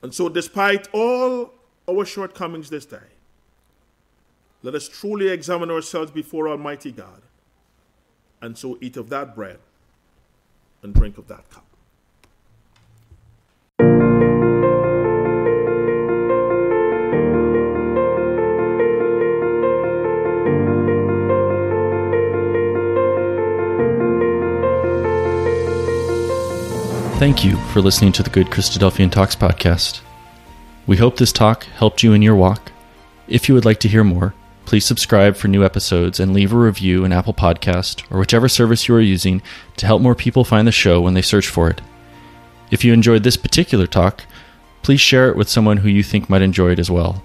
And 0.02 0.14
so, 0.14 0.28
despite 0.28 0.88
all 0.92 1.52
our 1.88 2.04
shortcomings 2.04 2.68
this 2.68 2.84
day, 2.84 2.98
let 4.62 4.74
us 4.74 4.88
truly 4.88 5.28
examine 5.28 5.70
ourselves 5.70 6.10
before 6.10 6.48
Almighty 6.48 6.92
God, 6.92 7.22
and 8.40 8.56
so 8.56 8.78
eat 8.80 8.96
of 8.96 9.08
that 9.10 9.34
bread 9.34 9.58
and 10.82 10.94
drink 10.94 11.18
of 11.18 11.28
that 11.28 11.48
cup. 11.50 11.64
Thank 27.18 27.44
you 27.44 27.56
for 27.68 27.80
listening 27.80 28.10
to 28.14 28.24
the 28.24 28.28
Good 28.28 28.48
Christadelphian 28.48 29.10
Talks 29.10 29.36
podcast. 29.36 30.00
We 30.86 30.96
hope 30.96 31.16
this 31.16 31.32
talk 31.32 31.62
helped 31.64 32.02
you 32.02 32.12
in 32.12 32.22
your 32.22 32.34
walk. 32.34 32.72
If 33.28 33.48
you 33.48 33.54
would 33.54 33.64
like 33.64 33.78
to 33.80 33.88
hear 33.88 34.02
more, 34.02 34.34
please 34.66 34.84
subscribe 34.84 35.36
for 35.36 35.46
new 35.46 35.64
episodes 35.64 36.18
and 36.18 36.34
leave 36.34 36.52
a 36.52 36.56
review 36.58 37.04
in 37.04 37.12
Apple 37.12 37.32
Podcast 37.32 38.02
or 38.10 38.18
whichever 38.18 38.48
service 38.48 38.88
you 38.88 38.96
are 38.96 39.00
using 39.00 39.42
to 39.76 39.86
help 39.86 40.02
more 40.02 40.16
people 40.16 40.44
find 40.44 40.66
the 40.66 40.72
show 40.72 41.00
when 41.00 41.14
they 41.14 41.22
search 41.22 41.46
for 41.46 41.70
it. 41.70 41.80
If 42.72 42.84
you 42.84 42.92
enjoyed 42.92 43.22
this 43.22 43.36
particular 43.36 43.86
talk, 43.86 44.24
please 44.82 45.00
share 45.00 45.30
it 45.30 45.36
with 45.36 45.48
someone 45.48 45.78
who 45.78 45.88
you 45.88 46.02
think 46.02 46.28
might 46.28 46.42
enjoy 46.42 46.72
it 46.72 46.80
as 46.80 46.90
well. 46.90 47.22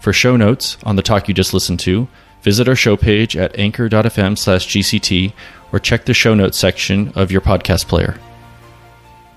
For 0.00 0.14
show 0.14 0.36
notes 0.36 0.78
on 0.82 0.96
the 0.96 1.02
talk 1.02 1.28
you 1.28 1.34
just 1.34 1.52
listened 1.52 1.80
to, 1.80 2.08
visit 2.40 2.68
our 2.68 2.74
show 2.74 2.96
page 2.96 3.36
at 3.36 3.56
anchor.fm 3.58 4.38
slash 4.38 4.66
GCT 4.66 5.34
or 5.72 5.78
check 5.78 6.06
the 6.06 6.14
show 6.14 6.32
notes 6.34 6.58
section 6.58 7.12
of 7.14 7.30
your 7.30 7.42
podcast 7.42 7.86
player. 7.86 8.18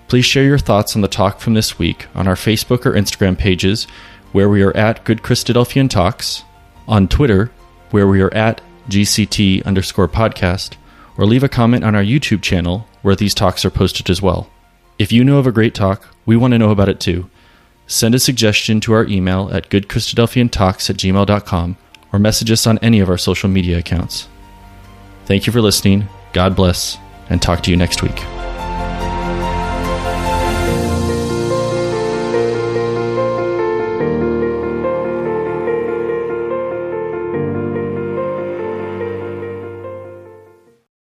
Please 0.10 0.26
share 0.26 0.44
your 0.44 0.58
thoughts 0.58 0.96
on 0.96 1.04
the 1.04 1.08
talk 1.08 1.40
from 1.40 1.54
this 1.54 1.78
week 1.78 2.08
on 2.16 2.28
our 2.28 2.36
Facebook 2.36 2.84
or 2.86 2.94
Instagram 2.94 3.38
pages, 3.38 3.86
where 4.32 4.50
we 4.50 4.64
are 4.64 4.76
at 4.76 5.04
Good 5.04 5.22
Christadelphian 5.22 5.88
Talks, 5.88 6.44
on 6.88 7.08
Twitter, 7.08 7.52
where 7.92 8.08
we 8.08 8.20
are 8.20 8.34
at 8.34 8.60
GCT 8.90 9.64
underscore 9.66 10.08
podcast, 10.08 10.78
or 11.16 11.26
leave 11.26 11.44
a 11.44 11.50
comment 11.50 11.84
on 11.84 11.94
our 11.94 12.04
YouTube 12.04 12.42
channel, 12.42 12.88
where 13.04 13.16
these 13.16 13.36
talks 13.36 13.64
are 13.64 13.70
posted 13.70 14.10
as 14.10 14.20
well. 14.20 14.50
If 14.98 15.12
you 15.12 15.24
know 15.24 15.38
of 15.38 15.46
a 15.46 15.52
great 15.52 15.76
talk, 15.76 16.08
we 16.26 16.36
want 16.36 16.54
to 16.54 16.58
know 16.58 16.72
about 16.72 16.90
it 16.90 17.00
too. 17.00 17.30
Send 17.86 18.16
a 18.16 18.20
suggestion 18.20 18.82
to 18.82 18.94
our 18.94 19.06
email 19.06 19.50
at 19.54 19.70
goodchristadelphiantalks 19.70 20.90
at 20.90 20.98
gmail.com 20.98 21.78
or 22.12 22.20
message 22.20 22.50
us 22.52 22.66
on 22.66 22.80
any 22.80 23.00
of 23.00 23.10
our 23.10 23.18
social 23.18 23.48
media 23.48 23.78
accounts. 23.78 24.28
Thank 25.26 25.46
you 25.46 25.54
for 25.54 25.62
listening. 25.62 26.10
God 26.34 26.56
bless, 26.56 26.98
and 27.30 27.40
talk 27.40 27.62
to 27.64 27.72
you 27.72 27.78
next 27.78 28.02
week. 28.02 28.39